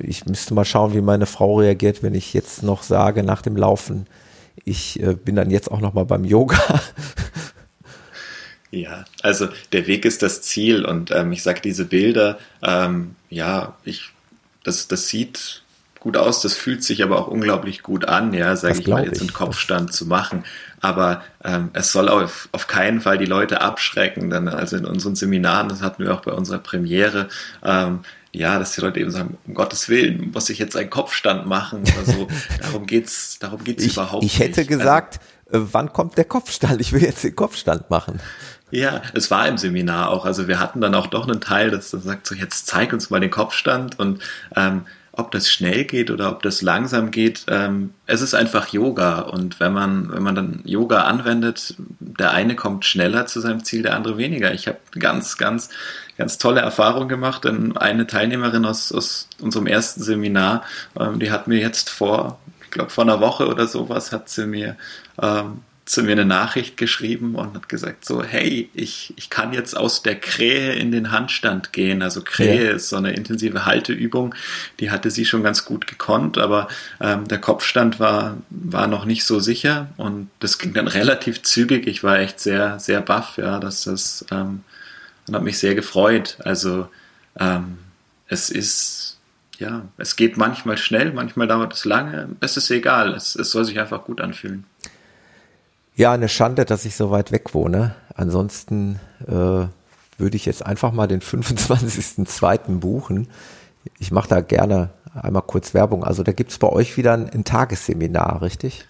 [0.00, 3.56] Ich müsste mal schauen, wie meine Frau reagiert, wenn ich jetzt noch sage nach dem
[3.56, 4.06] Laufen,
[4.64, 6.58] ich äh, bin dann jetzt auch noch mal beim Yoga.
[8.70, 13.76] Ja, also der Weg ist das Ziel und ähm, ich sage diese Bilder, ähm, ja,
[13.82, 14.10] ich,
[14.62, 15.62] das, das sieht
[16.00, 19.20] gut aus, das fühlt sich aber auch unglaublich gut an, ja, sage ich mal, jetzt
[19.20, 20.44] einen Kopfstand zu machen.
[20.80, 24.30] Aber ähm, es soll auf, auf keinen Fall die Leute abschrecken.
[24.30, 27.28] Dann, also in unseren Seminaren, das hatten wir auch bei unserer Premiere,
[27.64, 28.00] ähm,
[28.32, 31.82] ja, dass die Leute eben sagen, um Gottes Willen, muss ich jetzt einen Kopfstand machen
[31.82, 32.28] oder so.
[32.60, 34.34] darum geht's, darum geht's ich, überhaupt nicht.
[34.34, 34.70] Ich hätte nicht.
[34.70, 35.20] Also gesagt,
[35.50, 36.80] also, wann kommt der Kopfstand?
[36.80, 38.20] Ich will jetzt den Kopfstand machen.
[38.70, 40.26] Ja, es war im Seminar auch.
[40.26, 43.20] Also wir hatten dann auch doch einen Teil, das sagt so, jetzt zeig uns mal
[43.20, 44.22] den Kopfstand und
[44.54, 44.82] ähm,
[45.18, 49.20] ob das schnell geht oder ob das langsam geht, ähm, es ist einfach Yoga.
[49.20, 53.82] Und wenn man, wenn man dann Yoga anwendet, der eine kommt schneller zu seinem Ziel,
[53.82, 54.54] der andere weniger.
[54.54, 55.70] Ich habe ganz, ganz,
[56.16, 57.44] ganz tolle Erfahrungen gemacht.
[57.44, 60.62] Denn eine Teilnehmerin aus, aus unserem ersten Seminar,
[60.98, 64.46] ähm, die hat mir jetzt vor, ich glaube vor einer Woche oder sowas, hat sie
[64.46, 64.76] mir
[65.20, 69.76] ähm, zu mir eine Nachricht geschrieben und hat gesagt so, hey, ich, ich kann jetzt
[69.76, 72.02] aus der Krähe in den Handstand gehen.
[72.02, 72.72] Also Krähe ja.
[72.72, 74.34] ist so eine intensive Halteübung,
[74.80, 76.68] die hatte sie schon ganz gut gekonnt, aber
[77.00, 81.86] ähm, der Kopfstand war, war noch nicht so sicher und das ging dann relativ zügig.
[81.86, 84.62] Ich war echt sehr, sehr baff, ja, dass das ähm,
[85.26, 86.36] und hat mich sehr gefreut.
[86.44, 86.88] Also
[87.38, 87.78] ähm,
[88.26, 89.18] es ist
[89.58, 92.28] ja, es geht manchmal schnell, manchmal dauert es lange.
[92.40, 94.64] Es ist egal, es, es soll sich einfach gut anfühlen.
[95.98, 97.92] Ja, eine Schande, dass ich so weit weg wohne.
[98.14, 102.78] Ansonsten äh, würde ich jetzt einfach mal den 25.02.
[102.78, 103.26] buchen.
[103.98, 106.04] Ich mache da gerne einmal kurz Werbung.
[106.04, 108.86] Also da gibt's bei euch wieder ein, ein Tagesseminar, richtig?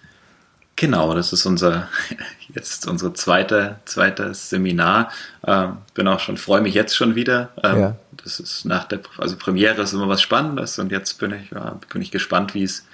[0.75, 1.89] Genau, das ist unser
[2.53, 5.11] jetzt unser zweiter zweites Seminar.
[5.47, 7.49] Ähm, bin auch schon freue mich jetzt schon wieder.
[7.63, 7.95] Ähm, ja.
[8.23, 11.79] Das ist nach der also Premiere ist immer was Spannendes und jetzt bin ich ja,
[11.91, 12.85] bin ich gespannt, wie es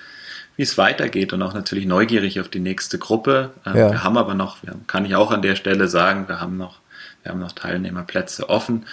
[0.57, 3.51] wie es weitergeht und auch natürlich neugierig auf die nächste Gruppe.
[3.65, 3.91] Ähm, ja.
[3.91, 6.79] Wir haben aber noch, kann ich auch an der Stelle sagen, wir haben noch,
[7.23, 8.85] wir haben noch Teilnehmerplätze offen.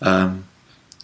[0.00, 0.44] Ähm,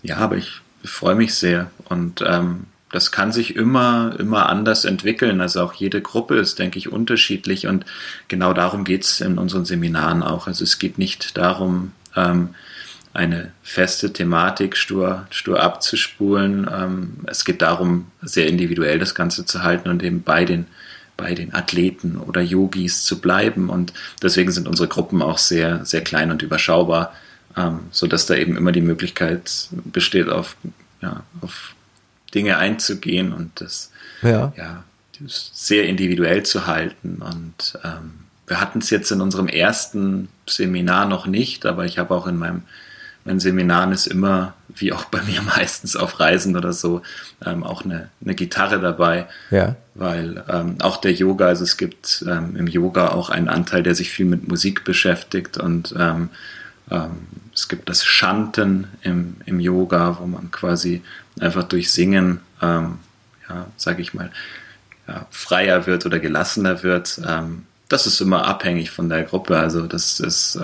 [0.02, 4.84] ja, aber ich, ich freue mich sehr und ähm, das kann sich immer, immer anders
[4.84, 5.40] entwickeln.
[5.40, 7.84] Also auch jede Gruppe ist, denke ich, unterschiedlich und
[8.28, 10.46] genau darum geht es in unseren Seminaren auch.
[10.46, 12.54] Also es geht nicht darum, ähm,
[13.18, 16.70] eine feste Thematik stur, stur abzuspulen.
[16.72, 20.66] Ähm, es geht darum, sehr individuell das Ganze zu halten und eben bei den,
[21.16, 23.70] bei den Athleten oder Yogis zu bleiben.
[23.70, 23.92] Und
[24.22, 27.12] deswegen sind unsere Gruppen auch sehr, sehr klein und überschaubar,
[27.56, 30.56] ähm, sodass da eben immer die Möglichkeit besteht, auf,
[31.02, 31.74] ja, auf
[32.32, 33.90] Dinge einzugehen und das
[34.22, 34.52] ja.
[34.56, 34.84] Ja,
[35.26, 37.20] sehr individuell zu halten.
[37.20, 38.12] Und ähm,
[38.46, 42.36] wir hatten es jetzt in unserem ersten Seminar noch nicht, aber ich habe auch in
[42.36, 42.62] meinem
[43.28, 47.02] in Seminaren ist immer, wie auch bei mir meistens auf Reisen oder so,
[47.44, 49.26] ähm, auch eine, eine Gitarre dabei.
[49.50, 49.76] Ja.
[49.94, 53.94] Weil ähm, auch der Yoga, also es gibt ähm, im Yoga auch einen Anteil, der
[53.94, 56.30] sich viel mit Musik beschäftigt und ähm,
[56.90, 57.10] ähm,
[57.52, 61.02] es gibt das Shanten im, im Yoga, wo man quasi
[61.40, 62.98] einfach durch Singen, ähm,
[63.48, 64.30] ja, sag ich mal,
[65.08, 67.18] ja, freier wird oder gelassener wird.
[67.88, 69.58] das ist immer abhängig von der Gruppe.
[69.58, 70.60] Also das ist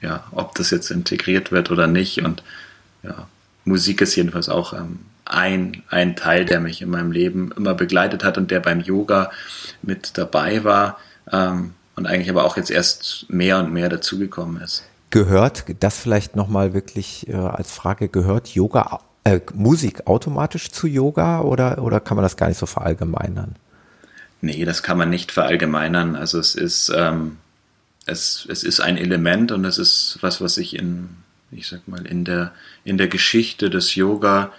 [0.00, 2.22] ja, ob das jetzt integriert wird oder nicht.
[2.22, 2.42] Und
[3.02, 3.26] ja,
[3.64, 8.24] Musik ist jedenfalls auch ähm, ein, ein Teil, der mich in meinem Leben immer begleitet
[8.24, 9.30] hat und der beim Yoga
[9.82, 10.98] mit dabei war
[11.30, 14.84] ähm, und eigentlich aber auch jetzt erst mehr und mehr dazugekommen ist.
[15.10, 21.40] Gehört das vielleicht nochmal wirklich äh, als Frage, gehört Yoga, äh, Musik automatisch zu Yoga
[21.40, 23.56] oder, oder kann man das gar nicht so verallgemeinern?
[24.40, 26.16] Nee, das kann man nicht verallgemeinern.
[26.16, 27.36] Also es ist, ähm,
[28.06, 31.08] es, es ist ein Element und es ist was, was sich in,
[31.50, 32.52] ich sag mal, in der,
[32.84, 34.52] in der Geschichte des Yoga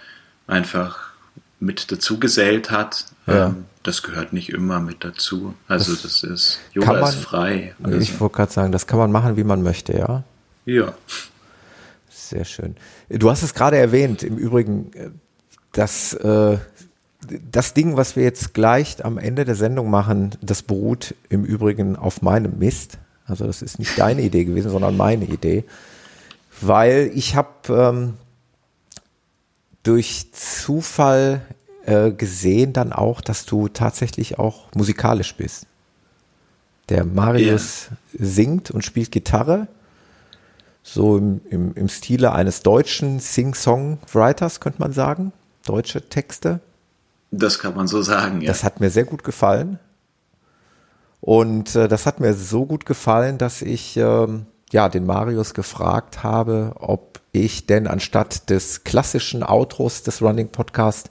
[0.46, 1.12] einfach
[1.60, 3.06] mit dazu gesellt hat.
[3.26, 3.48] Ja.
[3.48, 5.54] Ähm, das gehört nicht immer mit dazu.
[5.68, 7.74] Also das, das ist, Yoga man, ist frei.
[7.82, 7.98] Also.
[7.98, 10.24] Ich wollte gerade sagen, das kann man machen, wie man möchte, ja?
[10.64, 10.94] Ja.
[12.08, 12.76] Sehr schön.
[13.08, 15.10] Du hast es gerade erwähnt, im Übrigen, äh,
[15.72, 16.58] dass äh,
[17.50, 21.96] das Ding, was wir jetzt gleich am Ende der Sendung machen, das beruht im Übrigen
[21.96, 22.98] auf meinem Mist.
[23.26, 25.64] Also das ist nicht deine Idee gewesen, sondern meine Idee.
[26.60, 28.14] Weil ich habe ähm,
[29.82, 31.42] durch Zufall
[31.84, 35.66] äh, gesehen dann auch, dass du tatsächlich auch musikalisch bist.
[36.88, 38.26] Der Marius yeah.
[38.26, 39.68] singt und spielt Gitarre,
[40.82, 45.32] so im, im, im Stile eines deutschen Sing-Song-Writers, könnte man sagen.
[45.64, 46.60] Deutsche Texte.
[47.30, 48.48] Das kann man so sagen, ja.
[48.48, 49.78] Das hat mir sehr gut gefallen.
[51.22, 56.24] Und äh, das hat mir so gut gefallen, dass ich ähm, ja den Marius gefragt
[56.24, 61.10] habe, ob ich denn anstatt des klassischen Outros des Running Podcast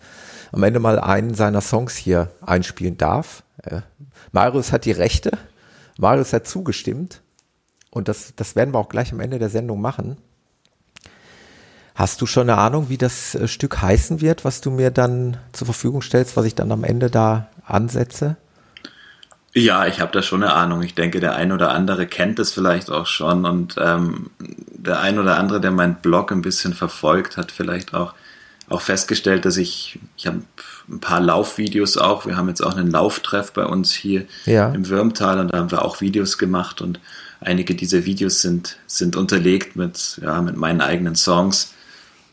[0.52, 3.44] am Ende mal einen seiner Songs hier einspielen darf.
[3.64, 3.84] Äh,
[4.34, 5.32] Marius hat die Rechte.
[5.98, 7.22] Marius hat zugestimmt.
[7.90, 10.18] Und das, das werden wir auch gleich am Ende der Sendung machen.
[11.96, 15.38] Hast du schon eine Ahnung, wie das äh, Stück heißen wird, was du mir dann
[15.54, 18.36] zur Verfügung stellst, was ich dann am Ende da ansetze?
[19.54, 20.82] Ja, ich habe da schon eine Ahnung.
[20.82, 25.20] Ich denke, der ein oder andere kennt es vielleicht auch schon und ähm, der ein
[25.20, 28.14] oder andere, der meinen Blog ein bisschen verfolgt, hat vielleicht auch
[28.70, 30.44] auch festgestellt, dass ich ich habe
[30.90, 32.26] ein paar Laufvideos auch.
[32.26, 34.72] Wir haben jetzt auch einen Lauftreff bei uns hier ja.
[34.72, 37.02] im Würmtal und da haben wir auch Videos gemacht und
[37.42, 41.74] einige dieser Videos sind sind unterlegt mit ja mit meinen eigenen Songs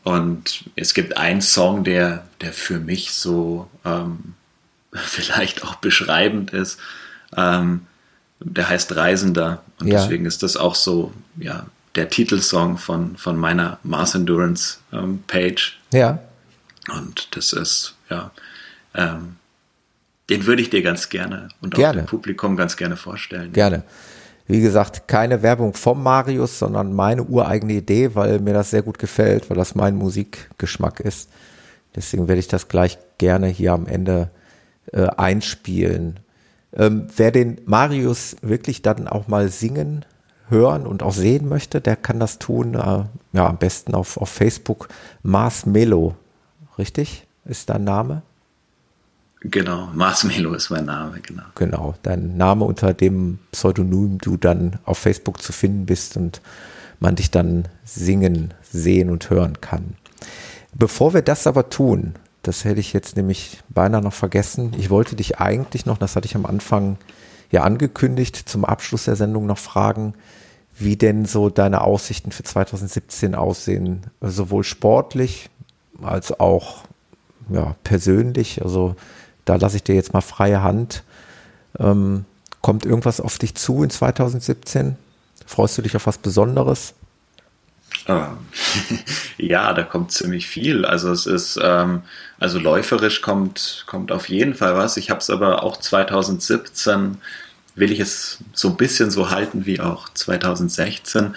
[0.03, 4.35] und es gibt einen Song, der der für mich so ähm,
[4.93, 6.79] vielleicht auch beschreibend ist
[7.35, 7.81] ähm,
[8.39, 9.99] der heißt Reisender und ja.
[9.99, 11.65] deswegen ist das auch so, ja,
[11.95, 15.79] der Titelsong von, von meiner Mars Endurance ähm, Page.
[15.91, 16.19] Ja.
[16.95, 18.31] Und das ist, ja,
[18.95, 19.35] ähm,
[20.29, 21.89] den würde ich dir ganz gerne und gerne.
[21.89, 23.51] auch dem Publikum ganz gerne vorstellen.
[23.51, 23.83] Gerne.
[24.47, 28.97] Wie gesagt, keine Werbung vom Marius, sondern meine ureigene Idee, weil mir das sehr gut
[28.97, 31.29] gefällt, weil das mein Musikgeschmack ist.
[31.95, 34.29] Deswegen werde ich das gleich gerne hier am Ende
[34.91, 36.19] äh, einspielen.
[36.73, 40.05] Ähm, wer den Marius wirklich dann auch mal singen,
[40.49, 43.03] hören und auch sehen möchte, der kann das tun, äh,
[43.33, 44.89] ja, am besten auf, auf Facebook.
[45.23, 46.15] Mars Melo,
[46.77, 47.27] richtig?
[47.45, 48.23] Ist dein Name?
[49.41, 51.43] Genau, Mars Melo ist mein Name, genau.
[51.55, 56.41] Genau, dein Name, unter dem Pseudonym du dann auf Facebook zu finden bist und
[56.99, 59.95] man dich dann singen, sehen und hören kann.
[60.73, 62.15] Bevor wir das aber tun,
[62.49, 64.71] das hätte ich jetzt nämlich beinahe noch vergessen.
[64.75, 66.97] Ich wollte dich eigentlich noch, das hatte ich am Anfang
[67.51, 70.15] ja angekündigt, zum Abschluss der Sendung noch fragen,
[70.75, 75.51] wie denn so deine Aussichten für 2017 aussehen, sowohl sportlich
[76.01, 76.85] als auch
[77.51, 78.63] ja, persönlich.
[78.63, 78.95] Also
[79.45, 81.03] da lasse ich dir jetzt mal freie Hand.
[81.77, 82.25] Ähm,
[82.63, 84.95] kommt irgendwas auf dich zu in 2017?
[85.45, 86.95] Freust du dich auf was Besonderes?
[88.09, 88.37] Ähm,
[89.37, 90.83] ja, da kommt ziemlich viel.
[90.83, 92.01] Also es ist, ähm,
[92.39, 94.97] also läuferisch kommt, kommt auf jeden Fall was.
[94.97, 97.17] Ich habe es aber auch 2017
[97.75, 101.35] will ich es so ein bisschen so halten wie auch 2016,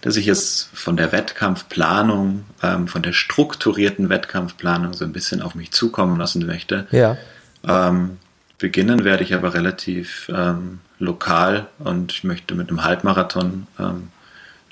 [0.00, 5.54] dass ich es von der Wettkampfplanung, ähm, von der strukturierten Wettkampfplanung so ein bisschen auf
[5.54, 6.88] mich zukommen lassen möchte.
[6.90, 7.16] Ja.
[7.64, 8.16] Ähm,
[8.58, 14.08] beginnen werde ich aber relativ ähm, lokal und ich möchte mit einem Halbmarathon ähm,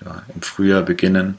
[0.05, 1.38] ja, im Frühjahr beginnen.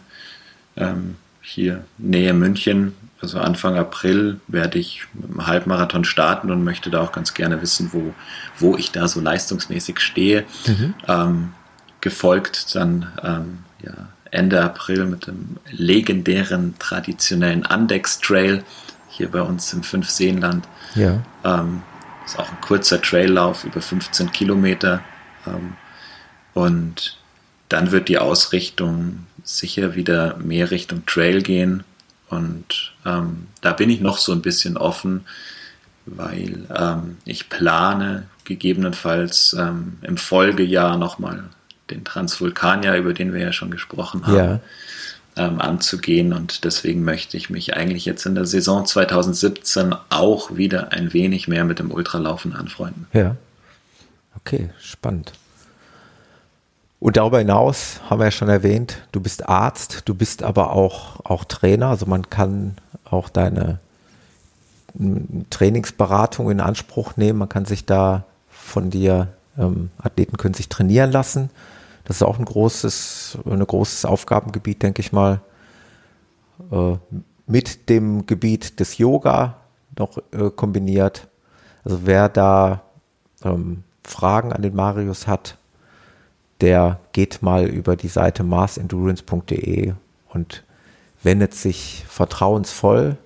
[0.77, 6.89] Ähm, hier Nähe München, also Anfang April, werde ich mit einem Halbmarathon starten und möchte
[6.89, 8.13] da auch ganz gerne wissen, wo,
[8.57, 10.43] wo ich da so leistungsmäßig stehe.
[10.65, 10.93] Mhm.
[11.07, 11.53] Ähm,
[12.01, 13.93] gefolgt dann ähm, ja,
[14.31, 18.63] Ende April mit dem legendären traditionellen Andex Trail
[19.09, 20.67] hier bei uns im Fünfseenland.
[20.95, 21.21] Ja.
[21.43, 21.81] Ähm,
[22.25, 25.01] ist auch ein kurzer Traillauf über 15 Kilometer.
[25.47, 25.73] Ähm,
[26.53, 27.17] und
[27.69, 31.83] dann wird die Ausrichtung sicher wieder mehr Richtung Trail gehen.
[32.29, 35.25] Und ähm, da bin ich noch so ein bisschen offen,
[36.05, 41.45] weil ähm, ich plane gegebenenfalls ähm, im Folgejahr nochmal
[41.89, 44.59] den Transvulkanier, über den wir ja schon gesprochen haben, ja.
[45.35, 46.33] ähm, anzugehen.
[46.33, 51.47] Und deswegen möchte ich mich eigentlich jetzt in der Saison 2017 auch wieder ein wenig
[51.47, 53.07] mehr mit dem Ultralaufen anfreunden.
[53.13, 53.35] Ja.
[54.35, 55.33] Okay, spannend.
[57.05, 61.19] Und darüber hinaus haben wir ja schon erwähnt, du bist Arzt, du bist aber auch,
[61.23, 61.89] auch Trainer.
[61.89, 63.77] Also man kann auch deine
[65.51, 67.37] Trainingsberatung in Anspruch nehmen.
[67.37, 71.51] Man kann sich da von dir, ähm, Athleten können sich trainieren lassen.
[72.05, 75.41] Das ist auch ein großes, ein großes Aufgabengebiet, denke ich mal.
[76.71, 76.95] Äh,
[77.45, 79.57] mit dem Gebiet des Yoga
[79.95, 81.27] noch äh, kombiniert.
[81.83, 82.81] Also wer da
[83.43, 85.59] ähm, Fragen an den Marius hat,
[86.61, 89.93] der geht mal über die Seite marsendurance.de
[90.29, 90.63] und
[91.23, 93.17] wendet sich vertrauensvoll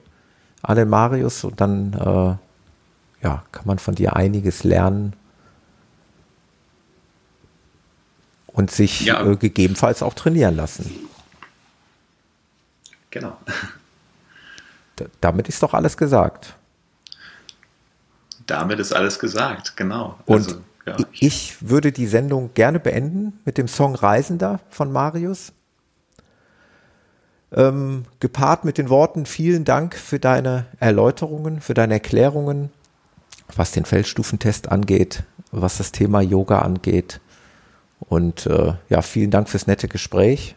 [0.61, 5.13] an den Marius und dann äh, ja, kann man von dir einiges lernen
[8.47, 9.25] und sich ja.
[9.25, 10.91] äh, gegebenenfalls auch trainieren lassen.
[13.09, 13.37] Genau.
[14.99, 16.55] D damit ist doch alles gesagt.
[18.45, 20.19] Damit ist alles gesagt, genau.
[20.25, 20.61] Und also
[20.97, 21.05] ja.
[21.19, 25.53] Ich würde die Sendung gerne beenden mit dem Song Reisender von Marius.
[27.51, 32.71] Ähm, gepaart mit den Worten vielen Dank für deine Erläuterungen, für deine Erklärungen,
[33.55, 37.19] was den Feldstufentest angeht, was das Thema Yoga angeht.
[37.99, 40.55] Und äh, ja, vielen Dank fürs nette Gespräch.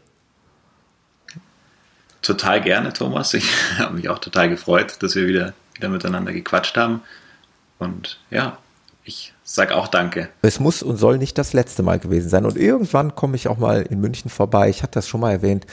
[2.20, 3.34] total gerne, Thomas.
[3.34, 7.02] Ich habe mich auch total gefreut, dass wir wieder, wieder miteinander gequatscht haben.
[7.78, 8.58] Und ja,
[9.04, 10.28] ich sag auch Danke.
[10.42, 12.44] Es muss und soll nicht das letzte Mal gewesen sein.
[12.44, 14.68] Und irgendwann komme ich auch mal in München vorbei.
[14.68, 15.66] Ich hatte das schon mal erwähnt.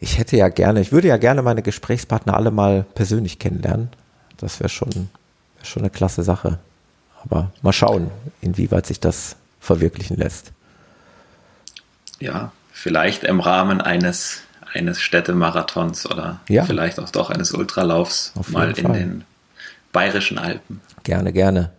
[0.00, 3.88] Ich hätte ja gerne, ich würde ja gerne meine Gesprächspartner alle mal persönlich kennenlernen.
[4.36, 6.58] Das wäre schon, wär schon eine klasse Sache.
[7.24, 10.52] Aber mal schauen, inwieweit sich das verwirklichen lässt.
[12.18, 14.42] Ja, vielleicht im Rahmen eines,
[14.72, 16.64] eines Städtemarathons oder ja.
[16.64, 19.24] vielleicht auch doch eines Ultralaufs mal in den
[19.92, 20.80] bayerischen Alpen.
[21.02, 21.72] Gerne, gerne.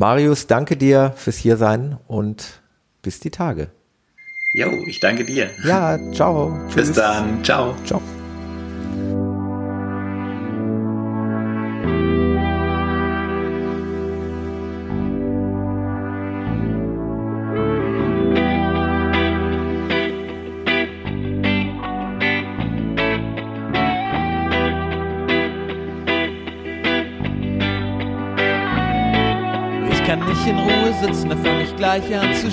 [0.00, 2.62] Marius, danke dir fürs Hiersein und
[3.02, 3.68] bis die Tage.
[4.54, 5.50] Jo, ich danke dir.
[5.62, 6.58] Ja, ciao.
[6.74, 7.44] Bis dann.
[7.44, 7.74] Ciao.
[7.84, 8.00] Ciao.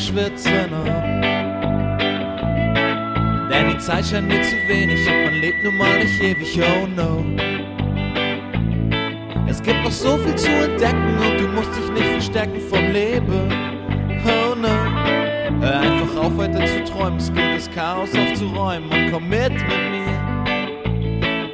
[0.07, 0.71] Schwitzen.
[0.71, 0.85] Oh.
[3.49, 6.87] Denn die Zeit scheint mir zu wenig und man lebt nun mal nicht ewig, oh
[6.87, 7.25] no.
[9.47, 13.51] Es gibt noch so viel zu entdecken und du musst dich nicht verstecken vom Leben,
[14.25, 14.67] oh no.
[15.59, 19.61] Hör einfach auf, weiter zu träumen, es gilt das Chaos aufzuräumen und komm mit mit
[19.91, 20.07] mir.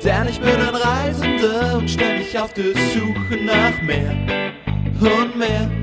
[0.03, 4.11] Denn ich bin ein Reisender und ständig auf der Suche nach mehr
[4.99, 5.82] und mehr.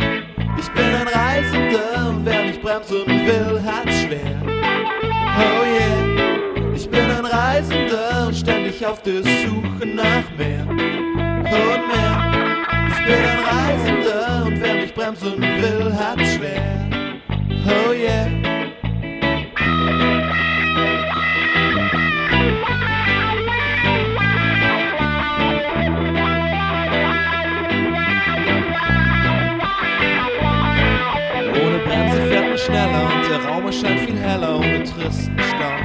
[0.60, 4.42] Ich bin ein Reisender und wer mich bremsen will, hat's schwer.
[4.44, 11.48] Oh yeah, ich bin ein Reisender und ständig auf der Suche nach mehr und
[11.88, 12.14] mehr.
[12.90, 16.90] Ich bin ein Reisender und wer mich bremsen will, hat's schwer.
[17.66, 18.39] Oh yeah.
[32.64, 35.76] Schneller und der Raum erscheint viel heller ohne tristen Stau.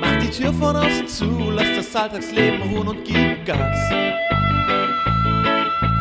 [0.00, 3.78] Mach die Tür von außen zu, lass das Alltagsleben ruhen und gib Gas.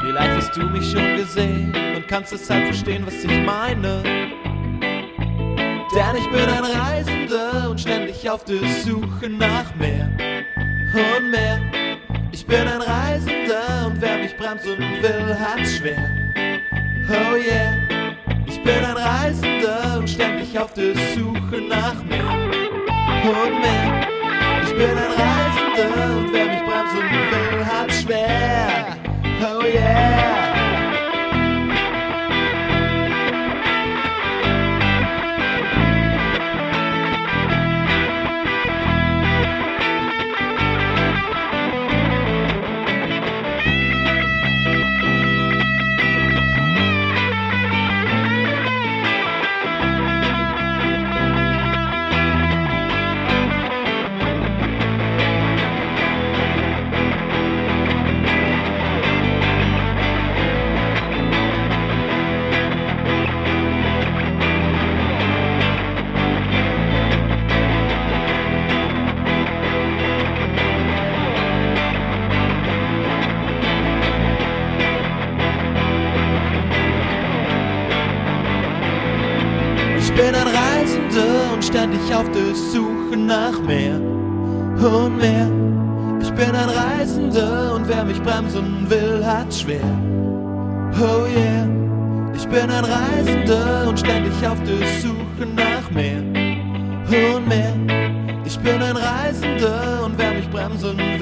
[0.01, 4.01] Vielleicht hast du mich schon gesehen und kannst deshalb verstehen, was ich meine.
[5.93, 10.09] Denn ich bin ein Reisender und ständig auf der Suche nach mehr
[10.93, 11.59] und mehr.
[12.31, 16.09] Ich bin ein Reisender und wer mich bremsen will, hat's schwer.
[17.07, 17.94] Oh yeah
[18.65, 22.27] bin ein Reisender und ständig auf der Suche nach mehr
[23.23, 24.07] und mehr.
[24.63, 28.97] Ich bin ein Reisender und wer mich bremsen will, hat's schwer.
[29.41, 30.44] Oh yeah.
[81.75, 85.51] Ständig auf der Suche nach mehr und mehr.
[86.21, 89.83] Ich bin ein Reisender und wer mich bremsen will, hat's schwer.
[90.97, 91.67] Oh yeah,
[92.33, 96.23] ich bin ein Reisender und ständig auf der Suche nach mehr
[97.35, 97.73] und mehr.
[98.45, 101.14] Ich bin ein Reisender und wer mich bremsen will,